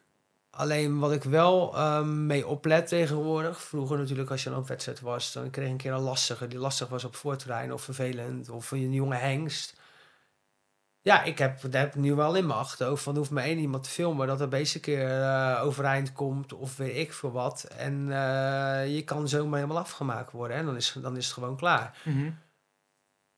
[0.51, 3.62] Alleen wat ik wel ehm, mee oplet tegenwoordig.
[3.62, 6.59] Vroeger natuurlijk, als je op wedstrijd was, dan kreeg ik een keer een lastige die
[6.59, 9.81] lastig was op voortrein of vervelend of een jonge hengst.
[11.01, 13.59] Ja, ik heb, daar heb ik nu wel in mijn achterhoofd van hoeft maar één
[13.59, 17.64] iemand te filmen dat er bezig keer eh, overeind komt of weet ik voor wat.
[17.64, 21.57] En eh, je kan zomaar helemaal afgemaakt worden en dan is, dan is het gewoon
[21.57, 21.99] klaar.
[22.05, 22.31] Mhm.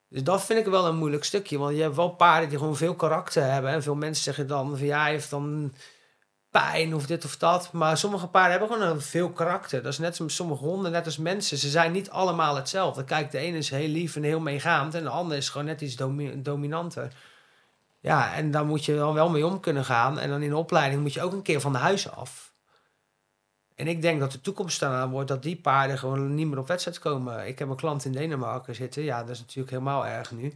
[0.09, 1.59] Dus dat vind ik wel een moeilijk stukje.
[1.59, 3.71] Want je hebt wel paarden die gewoon veel karakter hebben.
[3.71, 5.73] En veel mensen zeggen dan van ja, hij heeft dan
[6.51, 7.73] pijn of dit of dat.
[7.73, 9.83] Maar sommige paarden hebben gewoon veel karakter.
[9.83, 11.59] Dat is net als sommige honden, net als mensen.
[11.59, 13.05] Ze zijn niet allemaal hetzelfde.
[13.05, 14.95] Kijk, de ene is heel lief en heel meegaand.
[14.95, 17.13] En de andere is gewoon net iets domi- dominanter.
[18.01, 20.19] Ja, en daar moet je dan wel mee om kunnen gaan.
[20.19, 22.53] En dan in de opleiding moet je ook een keer van de huis af.
[23.79, 26.69] En ik denk dat de toekomst eraan wordt dat die paarden gewoon niet meer op
[26.69, 27.47] wedstrijd komen.
[27.47, 29.03] Ik heb een klant in Denemarken zitten.
[29.03, 30.53] Ja, dat is natuurlijk helemaal erg nu.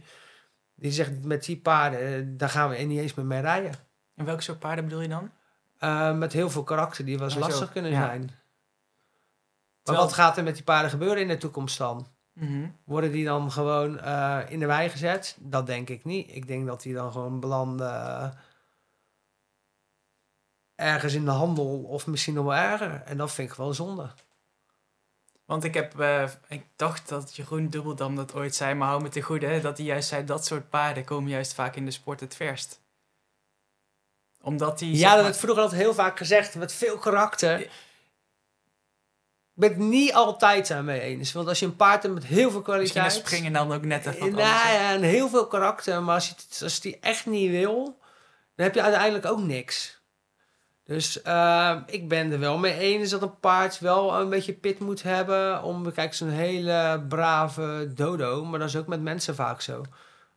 [0.75, 3.71] Die zegt met die paarden, eh, daar gaan we niet eens meer mee rijden.
[4.15, 5.31] En welke soort paarden bedoel je dan?
[5.77, 8.05] Eh, met heel veel karakter die wel eens lastig kunnen Ja.
[8.05, 8.21] zijn.
[8.21, 8.35] Maar
[9.83, 12.07] Terwijl- wat gaat er met die paarden gebeuren in de toekomst dan?
[12.33, 12.67] Mhm.
[12.83, 15.37] Worden die dan gewoon eh, in de wei gezet?
[15.39, 16.35] Dat denk ik niet.
[16.35, 18.33] Ik denk dat die dan gewoon belanden
[20.75, 23.01] ergens in de handel of misschien nog wel erger.
[23.05, 24.09] En dat vind ik wel zonde.
[25.45, 29.09] Want ik heb, eh, ik dacht dat Jeroen Dubbeldam dat ooit zei, maar hou me
[29.09, 31.91] te goede, hè, dat hij juist zei dat soort paarden komen juist vaak in de
[31.91, 32.81] sport het verst.
[34.41, 34.95] Omdat die.
[34.95, 37.59] Ja, dat maar- werd vroeger altijd heel vaak gezegd, met veel karakter.
[37.59, 37.69] Ik
[39.59, 41.31] ben het niet altijd daarmee eens.
[41.31, 43.11] Want als je een paard hebt met heel veel kwaliteit...
[43.11, 46.03] springen dan ook net even Nou ja, en heel veel karakter.
[46.03, 47.83] Maar als, je, het- als die echt niet wil,
[48.55, 50.01] dan heb je uiteindelijk ook niks.
[50.85, 54.79] Dus eh, ik ben er wel mee eens dat een paard wel een beetje pit
[54.79, 55.63] moet hebben.
[55.63, 58.45] Om, kijk, zo'n hele brave dodo.
[58.45, 59.81] Maar dat is ook met mensen vaak zo.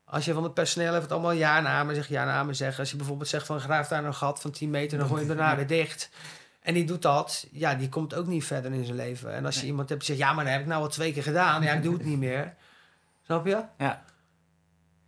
[0.04, 2.56] Als je van het personeel hebt het allemaal ja en amen, zeg ja en amen
[2.56, 2.78] zeggen.
[2.80, 5.26] Als je bijvoorbeeld zegt van graaf daar een gat van 10 meter, dan gooi je
[5.26, 6.10] hem daarna weer dicht.
[6.62, 9.32] En die doet dat, ja, die komt ook niet verder in zijn leven.
[9.34, 9.70] En als je Nee.
[9.70, 11.62] iemand hebt die zegt, ja, maar dat heb ik nou al twee keer gedaan.
[11.62, 12.54] Ja, ik doe het niet meer.
[13.24, 13.62] Snap je?
[13.78, 14.04] Ja.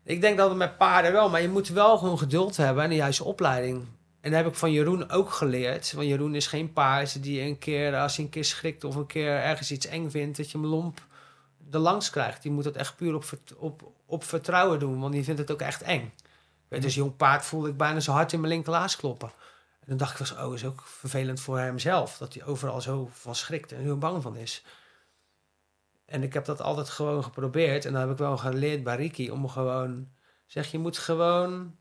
[0.05, 2.91] Ik denk dat het met paarden wel, maar je moet wel gewoon geduld hebben en
[2.91, 3.87] de juiste opleiding.
[4.29, 5.93] En dat heb ik van Jeroen ook geleerd.
[5.93, 9.07] Want Jeroen is geen paard die een keer, als hij een keer schrikt of een
[9.07, 11.07] keer ergens iets eng vindt, dat je hem lomp
[11.71, 12.43] er langs krijgt.
[12.43, 13.25] Die moet dat echt puur op,
[13.57, 16.13] op, op vertrouwen doen, want die vindt het ook echt eng.
[16.69, 19.29] Weet, als jong paard voelde ik bijna zo hard in mijn linkerlaas kloppen.
[19.81, 22.19] En dan dacht ik, was, oh, is ook vervelend voor hemzelf.
[22.19, 24.65] Dat hij overal zo van schrikt en heel bang van is.
[26.05, 27.85] En ik heb dat altijd gewoon geprobeerd.
[27.85, 30.09] En dan heb ik wel geleerd bij Ricky om gewoon...
[30.47, 31.77] Zeg, je moet gewoon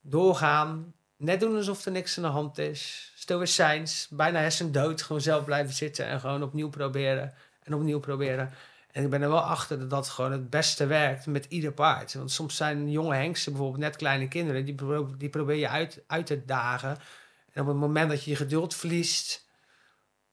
[0.00, 0.94] doorgaan.
[1.22, 3.12] Net doen alsof er niks aan de hand is.
[3.14, 5.02] Stoïcijns, bijna hersendood.
[5.02, 7.34] Gewoon zelf blijven zitten en gewoon opnieuw proberen.
[7.62, 8.52] En opnieuw proberen.
[8.92, 12.14] En ik ben er wel achter dat dat gewoon het beste werkt met ieder paard.
[12.14, 14.64] Want soms zijn jonge hengsten, bijvoorbeeld net kleine kinderen...
[14.64, 16.98] die, pro- die probeer je uit, uit te dagen.
[17.52, 19.48] En op het moment dat je je geduld verliest...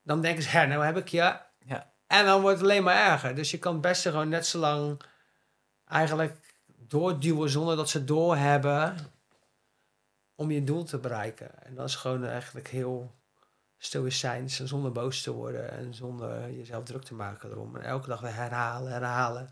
[0.03, 1.37] dan denken ze, hè, nou heb ik je...
[1.65, 1.91] Ja.
[2.07, 3.35] En dan wordt het alleen maar erger.
[3.35, 5.01] Dus je kan het beste gewoon net zo lang
[5.87, 8.97] eigenlijk doorduwen zonder dat ze doorhebben
[10.39, 11.63] om je doel te bereiken.
[11.63, 13.15] En dat is gewoon eigenlijk heel
[13.77, 17.75] stoïcijns en zonder boos te worden en zonder jezelf druk te maken erom.
[17.75, 19.49] En elke dag weer herhalen, herhalen.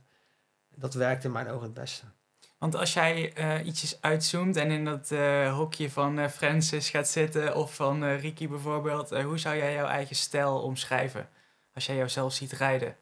[0.69, 2.05] Dat werkt in mijn ogen het beste.
[2.57, 7.07] Want als jij eh, ietsjes uitzoomt en in dat eh, hokje van eh, Francis gaat
[7.07, 11.29] zitten of van Ricky bijvoorbeeld, hoe zou jij jouw eigen stijl omschrijven?
[11.73, 12.95] Als jij jouzelf ziet rijden,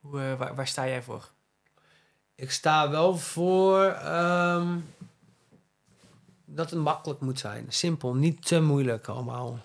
[0.00, 1.30] hoe, waar, waar sta jij voor?
[2.34, 4.78] Ik sta wel voor ehm,
[6.46, 7.66] dat het makkelijk moet zijn.
[7.68, 9.58] Simpel, niet te moeilijk allemaal.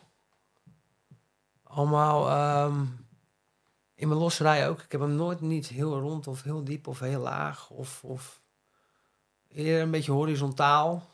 [1.64, 2.86] Allemaal ehm,
[3.96, 4.82] in mijn losrij ook.
[4.82, 7.70] Ik heb hem nooit niet heel rond of heel diep of heel laag.
[7.70, 8.42] Of, of
[9.48, 11.10] eerder een beetje horizontaal.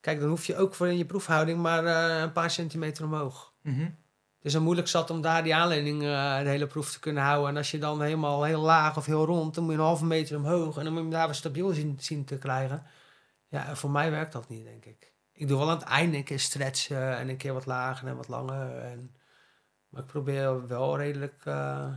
[0.00, 3.52] Kijk, dan hoef je ook voor in je proefhouding maar eh, een paar centimeter omhoog.
[3.60, 3.90] Mhm.
[4.40, 7.48] Dus dan moeilijk zat om daar die aanleiding eh, de hele proef te kunnen houden.
[7.48, 10.04] En als je dan helemaal heel laag of heel rond, dan moet je een halve
[10.04, 10.76] meter omhoog.
[10.76, 12.86] En dan moet je hem daar weer stabiel zien, zien te krijgen.
[13.54, 15.12] Ja, voor mij werkt dat niet, denk ik.
[15.32, 18.16] Ik doe wel aan het einde een keer stretchen en een keer wat lager en
[18.16, 18.78] wat langer.
[18.78, 19.16] En,
[19.88, 21.92] maar ik probeer wel redelijk eh,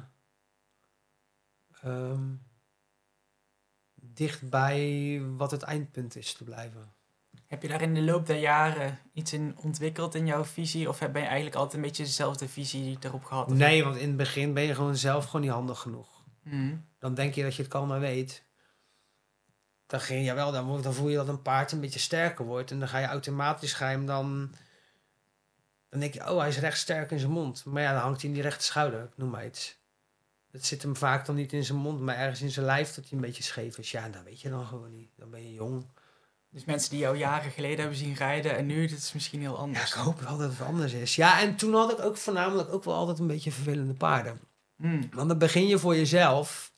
[1.82, 2.36] ehm,
[3.94, 6.96] dicht bij wat het eindpunt is te blijven.
[7.46, 10.90] Heb je daar in de loop der jaren iets in ontwikkeld in jouw visie?
[10.90, 13.50] Of ben je eigenlijk altijd een beetje dezelfde visie erop gehad?
[13.50, 16.24] Nee, want in het begin ben je gewoon zelf gewoon niet handig genoeg.
[16.44, 16.78] Mhm.
[17.00, 18.47] Dan denk je dat je het kan maar weet.
[19.88, 22.72] Dan ging je wel, dan, dan voel je dat een paard een beetje sterker wordt.
[22.72, 24.52] En dan ga je automatisch ga je hem dan.
[25.90, 27.66] Dan denk je, oh, hij is recht sterk in zijn mond.
[27.66, 29.78] Maar ja, dan hangt hij in die rechte schouder, ik noem maar iets.
[30.52, 33.04] Het zit hem vaak dan niet in zijn mond, maar ergens in zijn lijf dat
[33.04, 33.92] hij een beetje scheef is.
[33.92, 35.10] Ja, dat weet je dan gewoon niet.
[35.16, 35.86] Dan ben je jong.
[36.50, 39.54] Dus mensen die jou jaren geleden hebben zien rijden en nu, dat is misschien heel
[39.54, 39.90] Ja, anders.
[39.90, 41.16] ik hoop wel dat het anders is.
[41.16, 44.40] Ja, en toen had ik ook voornamelijk ook wel altijd een beetje vervelende paarden.
[44.76, 45.04] Mhm.
[45.12, 46.72] Want dan begin je voor jezelf.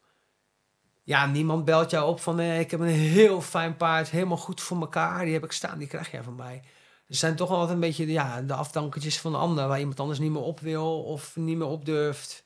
[1.10, 4.62] Ja, niemand belt jou op van eh, ik heb een heel fijn paard, helemaal goed
[4.62, 5.24] voor elkaar.
[5.26, 6.62] Die heb ik staan, die krijg jij van mij.
[7.07, 10.20] Er zijn toch altijd een beetje ja, de afdankertjes van de ander, waar iemand anders
[10.20, 12.43] niet meer op wil of niet meer op durft.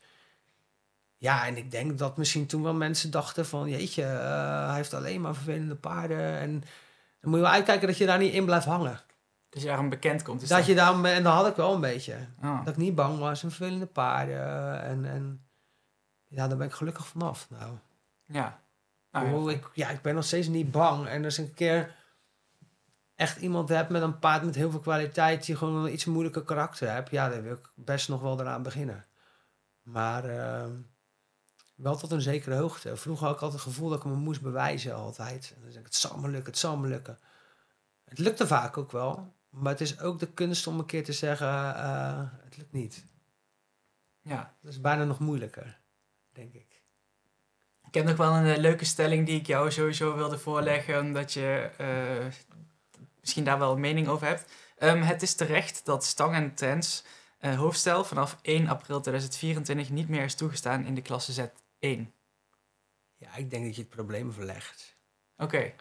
[1.18, 4.94] Ja, en ik denk dat misschien toen wel mensen dachten van jeetje, eh, hij heeft
[4.94, 6.40] alleen maar vervelende paarden.
[6.40, 6.52] En
[7.20, 9.00] dan moet je wel uitkijken dat je daar niet in blijft hangen.
[9.50, 10.40] Dus je daar een bekend komt.
[10.40, 12.16] Dus dat je daar, en dat had ik wel een beetje.
[12.42, 14.82] Dat ik niet bang was en vervelende paarden.
[14.82, 15.46] En, en
[16.28, 17.48] ja, daar ben ik gelukkig vanaf.
[17.50, 17.78] Nou,
[18.34, 18.62] Ja.
[19.12, 19.30] Nou.
[19.30, 21.08] Hoe ik, ja, ik ben nog steeds niet bang.
[21.08, 21.96] En als ik een keer
[23.16, 26.44] echt iemand heb met een paard met heel veel kwaliteit, die gewoon een iets moeilijker
[26.44, 29.06] karakter hebt, ja, dan wil ik best nog wel eraan beginnen.
[29.82, 30.72] Maar ehm,
[31.76, 32.98] wel tot een zekere hoogte.
[32.98, 35.54] Vroeger had ik altijd het gevoel dat ik me moest bewijzen altijd.
[35.56, 37.20] En dan zeg ik, het zal me lukken, het zal me lukken.
[38.04, 39.34] Het lukte vaak ook wel.
[39.50, 43.04] Maar het is ook de kunst om een keer te zeggen, eh, het lukt niet.
[44.22, 44.56] ja.
[44.62, 45.80] Dat is bijna nog moeilijker,
[46.32, 46.73] denk ik.
[47.94, 51.34] Ik heb nog wel een eh, leuke stelling die ik jou sowieso wilde voorleggen, omdat
[51.34, 52.26] je eh,
[53.20, 54.52] misschien daar wel een mening over hebt.
[54.78, 57.04] Ehm, het is terecht dat stang en trends
[57.40, 62.12] eh, hoofdstel vanaf 1 april 2024 niet meer is toegestaan in de klasse Z1.
[63.16, 64.98] Ja, ik denk dat je het probleem verlegt.
[65.38, 65.74] Oké.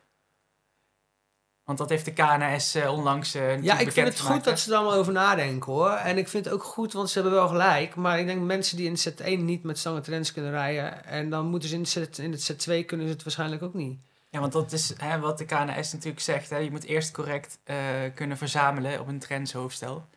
[1.64, 4.70] Want dat heeft de KNS eh, onlangs eh Ja, ik vind het goed dat ze
[4.70, 5.90] er allemaal over nadenken hoor.
[5.90, 7.94] En ik vind het ook goed, want ze hebben wel gelijk.
[7.94, 11.04] Maar ik denk mensen die in het Z1 niet met stangen trends kunnen rijden.
[11.04, 13.74] En dan moeten ze in het, Z, in het Z2 kunnen ze het waarschijnlijk ook
[13.74, 14.00] niet.
[14.30, 16.50] Ja, want dat is hè, wat de KNS natuurlijk zegt.
[16.50, 16.56] Hè.
[16.56, 17.76] Je moet eerst correct eh,
[18.14, 20.08] kunnen verzamelen op een trends hoofdstel.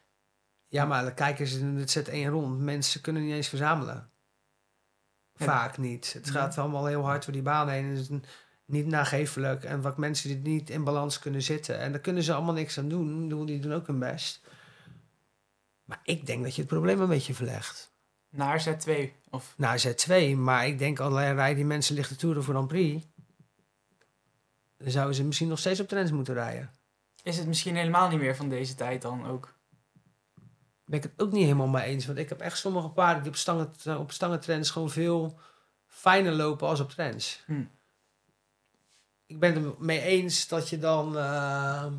[0.68, 2.60] Ja, maar dan kijken ze in het Z1 rond.
[2.60, 4.10] Mensen kunnen niet eens verzamelen.
[5.36, 6.14] Vaak niet.
[6.14, 8.24] Het gaat allemaal heel hard door die baan heen.
[8.66, 9.64] Niet nagevelijk.
[9.64, 11.80] En wat mensen die niet in balans kunnen zitten.
[11.80, 13.46] En daar kunnen ze allemaal niks aan doen.
[13.46, 14.42] Die doen ook hun best.
[15.84, 17.94] Maar ik denk dat je het probleem een beetje verlegt.
[18.30, 18.92] Naar Z2.
[19.30, 23.06] Of, Nou, Z2, maar ik denk al rijden die mensen lichte toeren voor Grand Prix.
[24.78, 26.72] Dan zouden ze misschien nog steeds op trends moeten rijden.
[27.24, 29.54] is het misschien helemaal niet meer van deze tijd dan ook?
[30.86, 32.06] Ben ik het ook niet helemaal mee eens.
[32.06, 35.40] Want ik heb echt sommige paarden die op, stangen, op stangentrends gewoon veel
[35.86, 37.44] fijner lopen als op trends.
[37.46, 37.64] Hm.
[39.26, 41.94] Ik ben het mee eens dat je dan eh,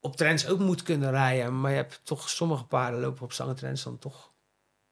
[0.00, 1.60] op trends ook moet kunnen rijden.
[1.60, 4.34] Maar je hebt toch sommige paarden lopen op stangentrends dan toch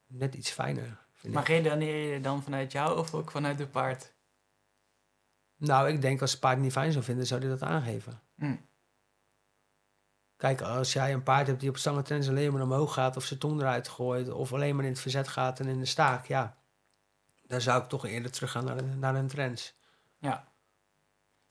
[0.06, 1.02] net iets fijner.
[1.22, 4.14] Maar redeneer je dan vanuit jou of ook vanuit de paard?
[5.56, 8.20] Nou, ik denk als het paard niet fijn zou vinden, zou hij dat aangeven.
[8.34, 8.56] Hm.
[10.36, 13.16] Kijk, als jij een paard hebt die op stangentrends alleen maar omhoog gaat...
[13.16, 14.30] of zijn tong eruit gooit...
[14.30, 16.26] of alleen maar in het verzet gaat en in de staak...
[16.26, 16.58] ja,
[17.42, 19.74] dan zou ik toch eerder teruggaan naar, naar een trends.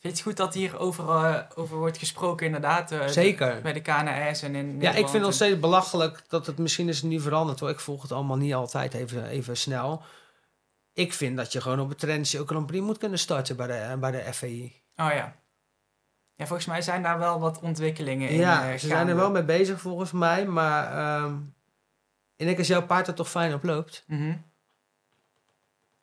[0.03, 2.91] Vind je het goed dat hier over, eh, over wordt gesproken inderdaad?
[2.91, 3.61] eh, Zeker.
[3.61, 6.45] Bij de KNS en in Ja, ik Nederland vind het nog en- steeds belachelijk dat
[6.45, 7.69] het misschien is nu veranderd hoor.
[7.69, 10.01] Ik volg het allemaal niet altijd even, even snel.
[10.93, 13.67] Ik vind dat je gewoon op het trendsje ook Grand Prix moet kunnen starten bij
[13.67, 14.81] de, bij de FVI.
[14.95, 15.35] Oh ja.
[16.35, 18.37] Ja, volgens mij zijn daar wel wat ontwikkelingen in.
[18.39, 20.45] ja, eh, ze zijn er wel mee bezig volgens mij.
[20.45, 21.35] Maar ehm
[22.35, 24.03] ik denk als jouw paard er toch fijn op loopt...
[24.07, 24.37] Mhm.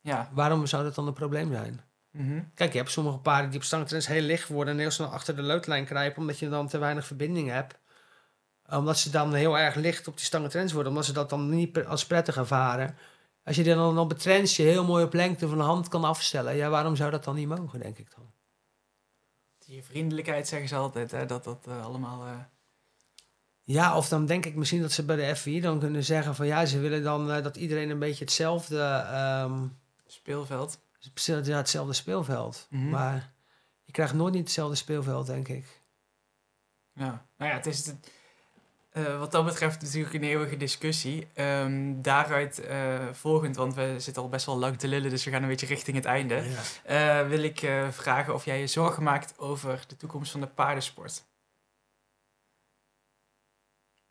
[0.01, 0.29] Ja.
[0.33, 1.81] waarom zou dat dan een probleem zijn?
[2.11, 2.43] Mhm.
[2.53, 5.35] Kijk, je hebt sommige paarden die op stangtrends heel licht worden en heel snel achter
[5.35, 7.79] de loodlijn kruipen, omdat je dan te weinig verbinding hebt.
[8.69, 11.85] Omdat ze dan heel erg licht op die stangtrends worden, omdat ze dat dan niet
[11.85, 12.97] als prettig ervaren.
[13.43, 16.55] Als je dan op het trendsje heel mooi op lengte van de hand kan afstellen,
[16.55, 18.31] ja, waarom zou dat dan niet mogen, denk ik dan?
[19.65, 22.25] Die vriendelijkheid zeggen ze altijd, hè, dat dat eh, allemaal...
[22.25, 22.39] eh,
[23.61, 26.45] Ja, of dan denk ik misschien dat ze bij de FI dan kunnen zeggen van
[26.47, 28.81] ja, ze willen dan eh, dat iedereen een beetje hetzelfde,
[29.11, 29.67] ehm,
[30.05, 30.79] speelveld.
[31.45, 32.67] Ja, hetzelfde speelveld.
[32.69, 32.89] Mhm.
[32.89, 33.33] Maar
[33.83, 35.81] je krijgt nooit niet hetzelfde speelveld, denk ik.
[36.93, 37.25] Ja.
[37.37, 37.85] Nou ja, het is...
[37.85, 38.09] Het,
[38.91, 41.27] Eh, wat dat betreft natuurlijk een eeuwige discussie.
[41.33, 45.31] Ehm, daaruit eh, volgend, want we zitten al best wel lang te lullen, dus we
[45.31, 46.35] gaan een beetje richting het einde.
[46.35, 46.61] Ja.
[46.83, 51.25] Eh, wil ik vragen of jij je zorgen maakt over de toekomst van de paardensport.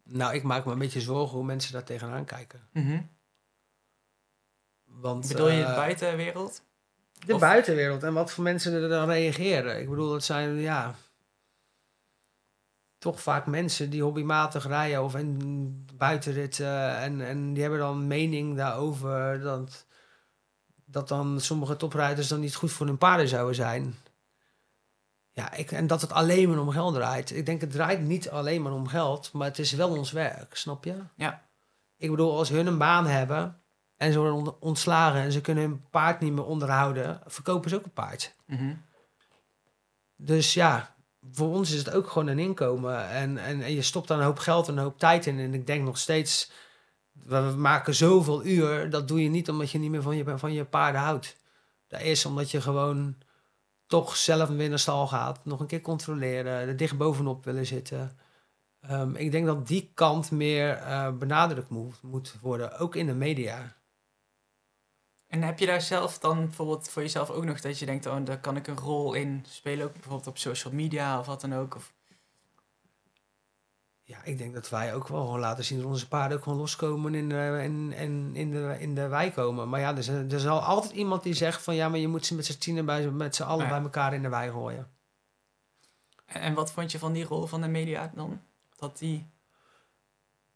[0.03, 2.69] Nou, ik maak me een beetje zorgen hoe mensen daar tegenaan kijken.
[4.85, 6.63] Want, Bedoel je de buitenwereld?
[7.27, 9.81] De Of- buitenwereld en wat voor mensen er dan reageren.
[9.81, 10.95] Ik bedoel, het zijn ja.
[12.99, 16.97] toch vaak mensen die hobbymatig rijden of en buitenritten.
[16.97, 19.87] En, en die hebben dan mening daarover dat,
[20.85, 23.95] dat dan sommige toprijders dan niet goed voor hun paarden zouden zijn.
[25.33, 27.31] Ja, ik, en dat het alleen maar om geld draait.
[27.31, 30.57] Ik denk, het draait niet alleen maar om geld, maar het is wel ons werk,
[30.57, 30.97] snap je?
[31.15, 31.49] Ja.
[31.97, 33.60] Ik bedoel, als hun een baan hebben
[34.01, 37.77] en ze worden ont- ontslagen en ze kunnen hun paard niet meer onderhouden, verkopen ze
[37.77, 38.35] ook een paard.
[38.47, 38.75] Mhm.
[40.17, 40.95] Dus ja,
[41.33, 43.09] voor ons is het ook gewoon een inkomen.
[43.09, 45.39] En, en, en je stopt daar een hoop geld en een hoop tijd in.
[45.39, 46.51] En ik denk nog steeds,
[47.13, 50.39] we we maken zoveel uur, dat doe je niet omdat je niet meer van je,
[50.39, 51.37] van je paarden houdt.
[51.89, 53.17] Dat is omdat je gewoon
[53.87, 58.19] toch zelf weer naar stal gaat, nog een keer controleren, er dicht bovenop willen zitten.
[58.81, 63.15] Ehm, ik denk dat die kant meer eh, benadrukt moet, moet worden, ook in de
[63.15, 63.79] media.
[65.31, 68.17] En heb je daar zelf dan bijvoorbeeld voor jezelf ook nog dat je denkt, oh,
[68.25, 71.55] daar kan ik een rol in spelen, ook bijvoorbeeld op social media of wat dan
[71.55, 71.75] ook?
[71.77, 71.93] Of...
[74.03, 76.59] Ja, ik denk dat wij ook wel gewoon laten zien dat onze paarden ook gewoon
[76.59, 79.69] loskomen in de, in, in, in de, in de wei komen.
[79.69, 82.27] Maar ja, er, is- er zal altijd iemand die zegt van ja, maar je moet
[82.27, 83.71] ze met z'n tienen bij, met z'n allen Ja.
[83.71, 84.91] bij elkaar in de wei gooien.
[86.27, 88.41] En en wat vond je van die rol van de media dan?
[88.77, 89.31] Dat die...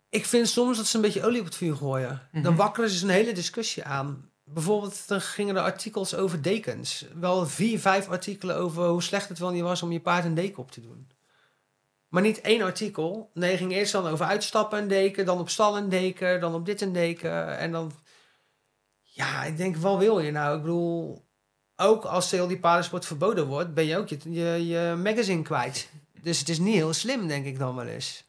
[0.08, 2.28] Ik vind soms dat ze een beetje olie op het vuur gooien.
[2.32, 2.54] Dan Mhm.
[2.56, 4.30] wakkeren ze een hele discussie aan.
[4.44, 7.06] Bijvoorbeeld, dan gingen er artikels over dekens.
[7.14, 10.34] Wel vier, vijf artikelen over hoe slecht het wel niet was om je paard een
[10.34, 11.08] deken op te doen.
[12.08, 13.30] Maar niet één artikel.
[13.34, 16.66] Nee, ging eerst dan over uitstappen een deken, dan op stal een deken, dan op
[16.66, 17.58] dit een deken.
[17.58, 17.92] En dan,
[19.02, 20.56] ja, ik denk, wat wil je nou?
[20.56, 21.24] Ik bedoel,
[21.76, 25.90] ook als heel die paardensport verboden wordt, ben je ook je, je, je magazine kwijt.
[26.22, 28.23] Dus het is niet heel slim, denk ik dan wel eens.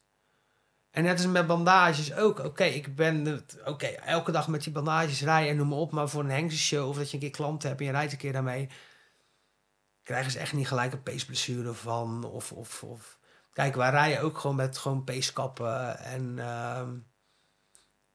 [0.95, 2.39] En net als met bandages ook.
[2.39, 5.91] Oké, ik ben oké, elke dag met die bandages rijden en noem maar op.
[5.91, 8.17] Maar voor een hengstenshow of dat je een keer klanten hebt en je rijdt een
[8.17, 8.69] keer daarmee.
[10.03, 12.23] Krijgen ze echt niet gelijk een peesblessure van.
[12.23, 13.19] Of, of, of.
[13.53, 15.99] Kijk, wij rijden ook gewoon met gewoon peeskappen.
[15.99, 16.89] En ehm,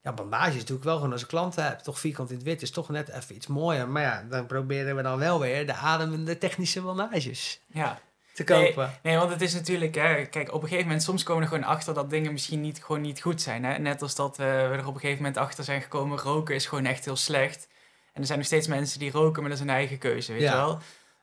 [0.01, 1.79] ja, bandages doe ik wel gewoon als ik klanten heb.
[1.79, 3.89] Toch vierkant in het wit is toch net even iets mooier.
[3.89, 8.01] Maar ja, dan proberen we dan wel weer de ademende technische bandages Ja.
[8.33, 8.91] Te kopen.
[9.03, 11.53] Nee, want het is natuurlijk, hè, kijk, op een gegeven moment, soms komen we er
[11.55, 13.63] gewoon achter dat dingen misschien niet, gewoon niet goed zijn.
[13.63, 13.77] Hè?
[13.77, 16.65] Net als dat eh, we er op een gegeven moment achter zijn gekomen, roken is
[16.65, 17.67] gewoon echt heel slecht.
[18.13, 20.41] En er zijn nog steeds mensen die roken, maar dat is een eigen keuze, weet
[20.41, 20.49] Ja.
[20.51, 20.79] je wel.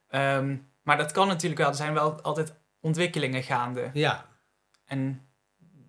[0.08, 3.90] Ehm, maar dat kan natuurlijk wel, er zijn wel altijd ontwikkelingen gaande.
[3.92, 4.26] Ja,
[4.86, 5.28] En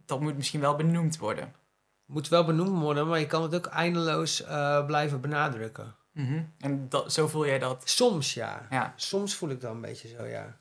[0.06, 1.54] dat moet misschien wel benoemd worden.
[2.06, 5.96] moet wel benoemd worden, maar je kan het ook eindeloos eh, blijven benadrukken.
[6.14, 6.44] Mhm.
[6.60, 7.90] En dat, zo voel jij dat.
[7.90, 8.68] Soms ja.
[8.70, 8.94] Ja.
[8.96, 10.58] Soms voel ik dat een beetje zo, ja.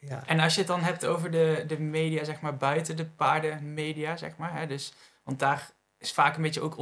[0.00, 0.22] Ja.
[0.26, 4.16] En als je het dan hebt over de, de media, zeg maar, buiten de paardenmedia,
[4.16, 4.52] zeg maar.
[4.58, 4.92] Hè, dus,
[5.22, 6.76] want daar is vaak een beetje ook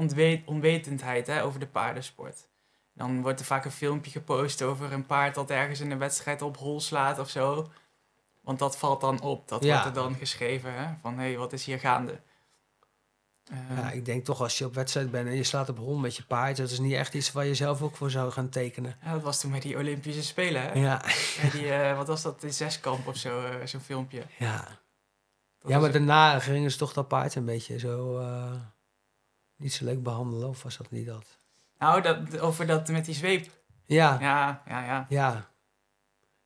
[0.47, 2.47] onwetendheid hè, over de paardensport.
[2.95, 6.43] Dan wordt er vaak een filmpje gepost over een paard dat ergens in een wedstrijd
[6.43, 7.71] op hol slaat of zo.
[8.41, 9.49] Want dat valt dan op.
[9.49, 9.73] Dat Ja.
[9.73, 12.21] wordt er dan geschreven, hè, van hé, hey, wat is hier gaande?
[13.51, 16.01] Eh, ja, ik denk toch als je op wedstrijd bent en je slaat op hond
[16.01, 18.49] met je paard, dat is niet echt iets waar je zelf ook voor zou gaan
[18.49, 18.97] tekenen.
[19.03, 20.73] ja, dat was toen met die Olympische Spelen, hè?
[20.73, 21.03] Ja,
[21.41, 24.23] Bij die, eh, wat was dat, die zeskamp of zo, eh, zo'n filmpje.
[24.39, 24.85] ja.
[25.59, 28.53] Dat ja maar daarna gingen ze toch dat paard een beetje zo eh,
[29.57, 31.39] niet zo leuk behandelen, of was dat niet dat?
[31.79, 33.51] Nou, dat, over dat met die zweep.
[33.85, 35.07] Ja, Ja, ja, ja.
[35.09, 35.51] ja.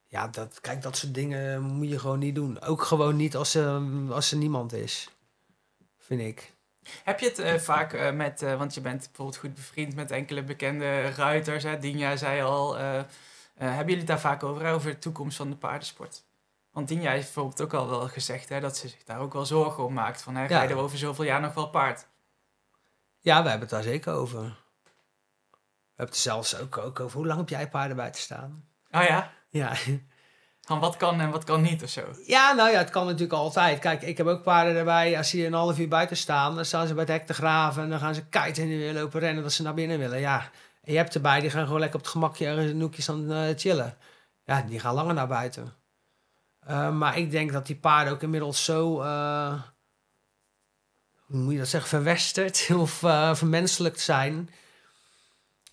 [0.06, 2.60] Ja, dat, kijk, dat soort dingen moet je gewoon niet doen.
[2.60, 3.82] Ook gewoon niet als, er
[4.12, 5.10] als er niemand is,
[5.98, 6.58] vind ik.
[7.04, 10.10] Heb je het eh, vaak eh, met, eh, want je bent bijvoorbeeld goed bevriend met
[10.10, 11.78] enkele bekende ruiters, hè?
[11.78, 12.76] Dinja zei al.
[13.54, 14.72] hebben jullie het daar vaak over, hè?
[14.72, 16.24] over de toekomst van de paardensport?
[16.70, 19.46] Want Dinja heeft bijvoorbeeld ook al wel gezegd hè, dat ze zich daar ook wel
[19.46, 20.22] zorgen om maakt.
[20.22, 20.48] Van, hè, Ja.
[20.48, 22.06] rijden we over zoveel jaar nog wel paard?
[23.18, 24.40] Ja, we hebben het daar zeker over.
[24.40, 24.46] We
[25.96, 28.68] hebben het zelfs ook, ook over hoe lang heb jij paarden bij te staan?
[28.90, 29.32] Oh ja?
[29.48, 29.76] Ja.
[30.70, 32.02] Van wat kan en wat kan niet of zo?
[32.26, 33.78] ja, nou ja, het kan natuurlijk altijd.
[33.78, 35.16] Kijk, ik heb ook paarden erbij.
[35.16, 37.82] Als die een half uur buiten staan, dan staan ze bij het hek te graven.
[37.82, 40.20] En dan gaan ze kiten en weer lopen rennen dat ze naar binnen willen.
[40.20, 40.50] Ja,
[40.82, 43.32] en je hebt erbij, die gaan gewoon lekker op het gemakje ergens een hoekje staan
[43.32, 43.96] eh, chillen.
[44.44, 45.74] Ja, die gaan langer naar buiten.
[46.60, 49.00] Eh, maar ik denk dat die paarden ook inmiddels zo...
[49.00, 49.62] eh,
[51.26, 51.90] hoe moet je dat zeggen?
[51.90, 52.92] Verwesterd of
[53.38, 54.50] vermenselijkt zijn...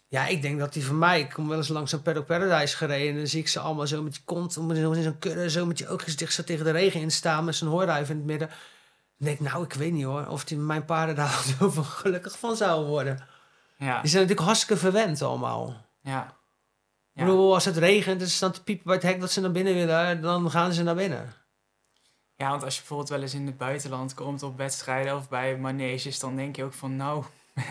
[0.10, 1.20] Ja, ik denk dat die van mij...
[1.20, 3.10] Ik kom wel eens langs een Paddock Paradise gereden...
[3.10, 4.58] en dan zie ik ze allemaal zo met die kont...
[4.58, 7.46] in zo'n kudde, zo met je oogjes dicht zo tegen de regen in staan...
[7.46, 8.48] met zo'n hooiruif in het midden.
[8.48, 11.86] Dan denk ik, nou, ik weet niet hoor, of die, mijn paarden daar zo van
[11.86, 13.28] gelukkig van zouden worden.
[13.78, 15.86] Ja, Die zijn natuurlijk hartstikke verwend allemaal.
[16.02, 16.36] ja.
[17.14, 19.42] Ik bedoel, als het regent en ze staan te piepen bij het hek dat ze
[19.42, 21.34] naar binnen willen, dan gaan ze naar binnen.
[22.36, 25.58] Ja, want als je bijvoorbeeld wel eens in het buitenland komt op wedstrijden of bij
[25.58, 27.24] maneges, dan denk je ook van nou,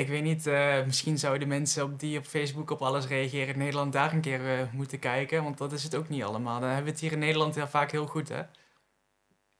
[0.00, 3.58] ik weet niet, eh, misschien zouden mensen op die op Facebook op alles reageren in
[3.58, 6.60] Nederland daar een keer eh, moeten kijken, want dat is het ook niet allemaal.
[6.60, 8.42] Dan hebben we het hier in Nederland heel vaak heel goed, hè?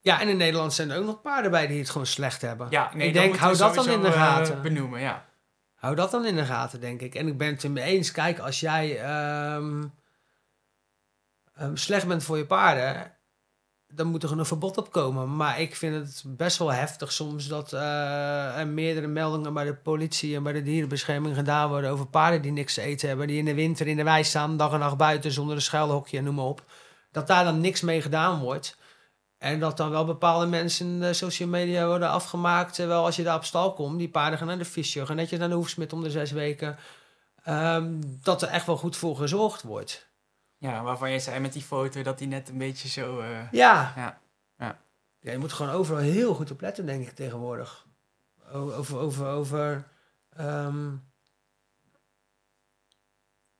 [0.01, 2.67] Ja, en in Nederland zijn er ook nog paarden bij die het gewoon slecht hebben.
[2.71, 4.63] Ja, nee, Ik denk, hou dat dan in de eh, gaten.
[4.63, 5.27] benoemen, ja.
[5.75, 7.15] Hou dat dan in de gaten, denk ik.
[7.15, 8.11] En ik ben het er mee eens.
[8.11, 9.85] Kijk, als jij ehm,
[11.55, 13.13] ehm, slecht bent voor je paarden,
[13.93, 15.37] dan moet er een verbod op komen.
[15.37, 19.75] Maar ik vind het best wel heftig soms dat eh, er meerdere meldingen bij de
[19.75, 23.39] politie en bij de dierenbescherming gedaan worden over paarden die niks te eten hebben, die
[23.39, 26.25] in de winter in de wei staan, dag en nacht buiten zonder een schuilhokje en
[26.25, 26.65] noem maar op.
[27.13, 28.79] Dat daar dan niks mee gedaan wordt.
[29.39, 32.75] En dat dan wel bepaalde mensen in de social media worden afgemaakt.
[32.75, 35.39] Terwijl als je daar op stal komt, die paarden gaan naar de fysio, gaan netjes
[35.39, 36.77] naar de hoefsmid om de zes weken.
[37.45, 40.10] ehm, dat er echt wel goed voor gezorgd wordt.
[40.61, 43.21] Ja, waarvan je zei met die foto dat die net een beetje zo...
[43.21, 43.93] eh, Ja.
[43.97, 44.21] Ja,
[44.59, 44.79] ja.
[45.21, 47.87] Ja, je moet gewoon overal heel goed op letten, denk ik, tegenwoordig.
[48.53, 49.89] Over, over, over...
[50.37, 50.91] ehm,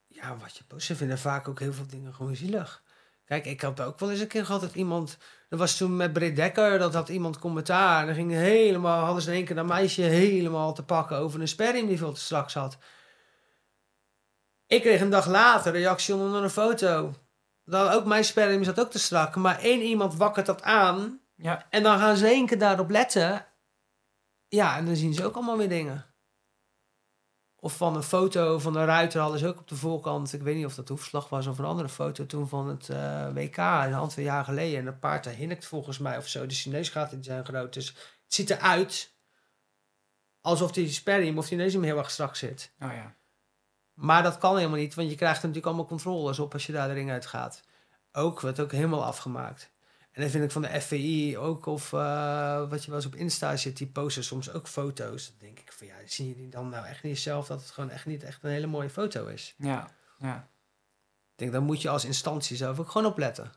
[0.07, 0.85] ja, wat je post.
[0.85, 2.83] Ze vinden vaak ook heel veel dingen gewoon zielig.
[3.25, 5.17] Kijk, ik had ook wel eens een keer gehad dat iemand...
[5.49, 7.99] Dat was toen met Britt Dekker, dat had iemand commentaar.
[7.99, 11.41] En dan ging helemaal, hadden ze in één keer dat meisje helemaal te pakken over
[11.41, 12.77] een sperring die veel te strak zat.
[14.71, 17.13] Ik kreeg een dag later reactie onder een foto.
[17.63, 19.35] Dat ook mijn sperring zat ook te strak.
[19.35, 21.21] Maar één iemand wakkert dat aan.
[21.35, 23.45] ja, En dan gaan ze één keer daarop letten.
[24.47, 26.05] Ja, en dan zien ze ook allemaal weer dingen.
[27.55, 30.33] Of van een foto van een ruiter hadden ze ook op de voorkant.
[30.33, 33.33] Ik weet niet of dat hoefslag was of een andere foto toen van het eh,
[33.33, 34.79] WK een aantal jaar geleden.
[34.79, 36.45] En dat paard daar hinnikt volgens mij of zo.
[36.45, 37.73] De Chinees gaat die zijn groot.
[37.73, 39.15] Dus het ziet eruit
[40.41, 42.73] alsof die sperring of die neus hem heel erg strak zit.
[42.79, 43.19] oh ja.
[43.93, 46.71] Maar dat kan helemaal niet, want je krijgt er natuurlijk allemaal controles op als je
[46.71, 47.61] daar de ring uit gaat.
[48.11, 49.71] Ook, wordt ook helemaal afgemaakt.
[50.11, 53.15] En dan vind ik van de FVI ook, of eh, wat je wel eens op
[53.15, 55.27] Insta zit, die posten soms ook foto's.
[55.27, 57.69] Dan denk ik van ja, zie je die dan nou echt niet zelf dat het
[57.69, 59.53] gewoon echt niet echt een hele mooie foto is.
[59.57, 60.49] Ja, ja,
[61.31, 63.51] Ik denk, daar moet je als instantie zelf ook gewoon op letten.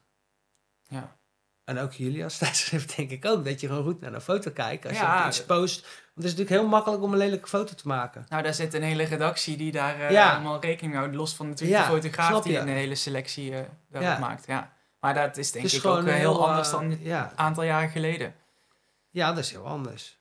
[0.89, 1.17] ja.
[1.65, 4.51] En ook jullie als tijdschrift denk ik ook, dat je gewoon goed naar een foto
[4.51, 5.23] kijkt als Ja.
[5.23, 5.81] je iets post.
[5.81, 8.27] Want het is natuurlijk heel makkelijk om een lelijke foto te maken.
[8.29, 10.33] Nou, daar zit een hele redactie die daar eh, Ja.
[10.35, 11.15] allemaal rekening houdt.
[11.15, 14.19] Los van natuurlijk Ja, de fotograaf die een hele selectie daarop Ja.
[14.19, 14.47] maakt.
[14.47, 14.73] Ja.
[15.01, 18.35] Maar dat is denk ik ook eh, heel heel, anders dan een aantal jaren geleden.
[19.11, 20.19] ja, dat is heel anders.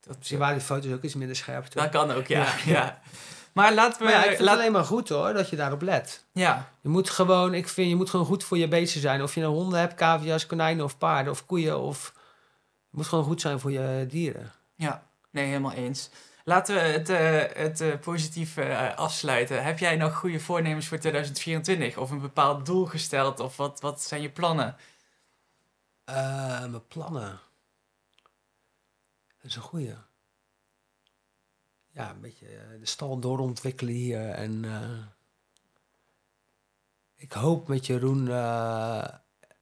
[0.00, 2.46] Dat, Misschien waren die foto's ook iets minder scherp dat kan ook, ja.
[2.64, 3.00] Ja.
[3.52, 4.04] Maar laten we...
[4.04, 6.24] Maar ja, ik vind laat- het alleen maar goed hoor, dat je daarop let.
[6.32, 9.22] ja, Je moet gewoon, ik vind, je moet gewoon goed voor je beesten zijn.
[9.22, 11.78] Of je nou honden hebt, cavia's, konijnen of paarden of koeien.
[11.80, 12.12] Of,
[12.90, 14.52] je moet gewoon goed zijn voor je dieren.
[14.74, 16.10] ja, nee, helemaal eens.
[16.44, 19.64] Laten we het, eh, het eh, positief eh, afsluiten.
[19.64, 21.96] Heb jij nog goede voornemens voor 2024?
[21.96, 23.40] Of een bepaald doel gesteld?
[23.40, 24.76] Of wat, wat zijn je plannen?
[26.04, 27.40] Mijn plannen.
[29.40, 29.94] Dat is een goeie.
[31.92, 34.28] Ja, een beetje eh, de stal doorontwikkelen hier.
[34.28, 34.98] En eh,
[37.14, 39.04] ik hoop met Jeroen eh,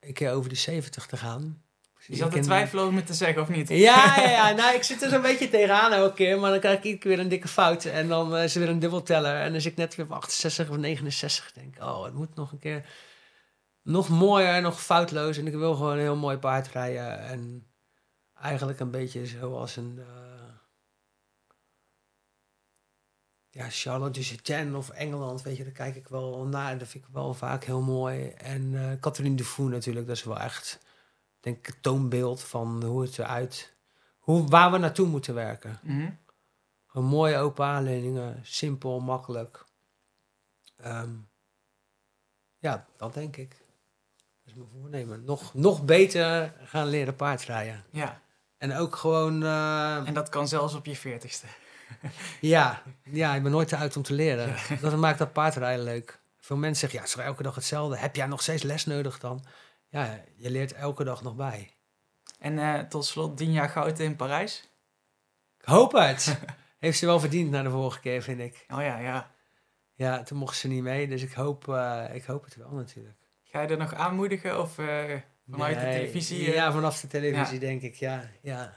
[0.01, 1.63] een keer over de 70 te gaan.
[2.07, 3.69] Je zat ken- twijfelen om het te zeggen of niet?
[3.69, 4.51] Ja, ja, ja.
[4.61, 6.41] Nou, ik zit er zo'n beetje tegenaan elke keer.
[6.41, 7.85] Maar dan krijg ik iedere keer weer een dikke fout.
[7.85, 9.41] En dan is er weer een dubbelteller.
[9.41, 11.49] En dan zit ik net weer op 68 of 69.
[11.49, 12.85] Ik denk, oh, het moet nog een keer
[13.83, 15.37] nog mooier en nog foutloos.
[15.37, 17.19] En ik wil gewoon een heel mooi paard rijden.
[17.21, 17.67] En
[18.35, 20.01] eigenlijk een beetje zoals een...
[23.59, 26.79] ja, Charlotte Duchesne of Engeland, weet je, daar kijk ik wel naar.
[26.79, 28.29] Dat vind ik wel vaak heel mooi.
[28.29, 30.79] En eh Catherine Dufour natuurlijk, dat is wel echt,
[31.41, 33.75] denk ik, het toonbeeld van hoe het eruit,
[34.19, 35.79] hoe, waar we naartoe moeten werken.
[35.83, 36.11] Mhm.
[36.87, 39.65] Gewoon mooie open aanleidingen, simpel, makkelijk.
[40.77, 41.11] Ehm,
[42.59, 43.51] ja, dat denk ik.
[43.51, 45.25] Dat is mijn voornemen.
[45.25, 47.85] Nog, nog beter gaan leren paardrijden.
[47.91, 48.23] Ja,
[48.59, 51.47] En ook gewoon, eh, en dat kan zelfs op je veertigste.
[52.41, 54.55] Ja, ja, ik ben nooit te uit om te leren.
[54.81, 56.21] Dat maakt dat paardrijden leuk.
[56.37, 57.97] Veel mensen zeggen, ja, het is elke dag hetzelfde.
[57.97, 59.45] Heb jij nog steeds les nodig dan?
[59.89, 61.71] Ja, je leert elke dag nog bij.
[62.39, 64.71] En eh, tot slot, tien jaar goud in Parijs.
[65.59, 66.39] Ik hoop het.
[66.79, 68.65] Heeft ze wel verdiend na de vorige keer, vind ik.
[68.69, 69.31] Oh ja, ja.
[69.95, 73.17] Ja, toen mocht ze niet mee, dus ik hoop, eh, ik hoop het wel natuurlijk.
[73.43, 75.15] Ga je er nog aanmoedigen of eh,
[75.51, 76.51] vanuit de televisie?
[76.51, 78.77] Ja, vanaf de televisie denk ik, ja, ja.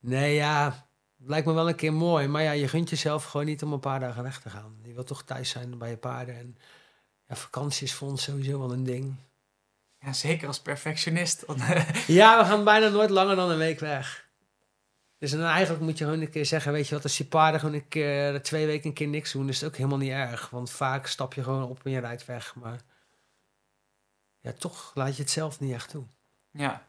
[0.00, 0.85] Nee, ja,
[1.18, 2.28] lijkt me wel een keer mooi.
[2.28, 4.76] Maar ja, je gunt jezelf gewoon niet om een paar dagen weg te gaan.
[4.82, 6.36] Je wilt toch thuis zijn bij je paarden.
[6.36, 6.56] En
[7.28, 9.14] ja, vakantie is voor ons sowieso wel een ding.
[9.98, 11.44] Ja, zeker als perfectionist.
[12.06, 14.28] ja, we gaan bijna nooit langer dan een week weg.
[15.18, 17.60] Dus dan eigenlijk moet je gewoon een keer zeggen, weet je wat, als je paarden
[17.60, 20.50] gewoon een keer twee weken een keer niks doen, is het ook helemaal niet erg.
[20.50, 22.54] Want vaak stap je gewoon op en je rijdt weg.
[22.54, 22.80] Maar
[24.40, 26.04] ja, toch laat je het zelf niet echt toe.
[26.50, 26.86] Ja,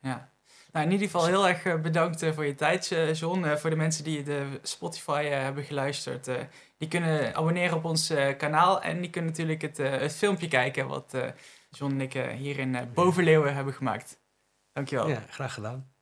[0.00, 0.30] ja.
[0.76, 3.56] Nou, in ieder geval heel erg eh, bedankt eh, voor je tijd, eh, John.
[3.56, 6.30] voor de mensen die de Spotify hebben geluisterd.
[6.78, 8.82] die kunnen abonneren op ons kanaal.
[8.82, 11.16] En die kunnen natuurlijk het, het filmpje kijken wat
[11.70, 14.20] John en ik hier in Bovenleeuwen hebben gemaakt.
[14.72, 15.08] Dankjewel.
[15.08, 15.95] Ja, graag gedaan.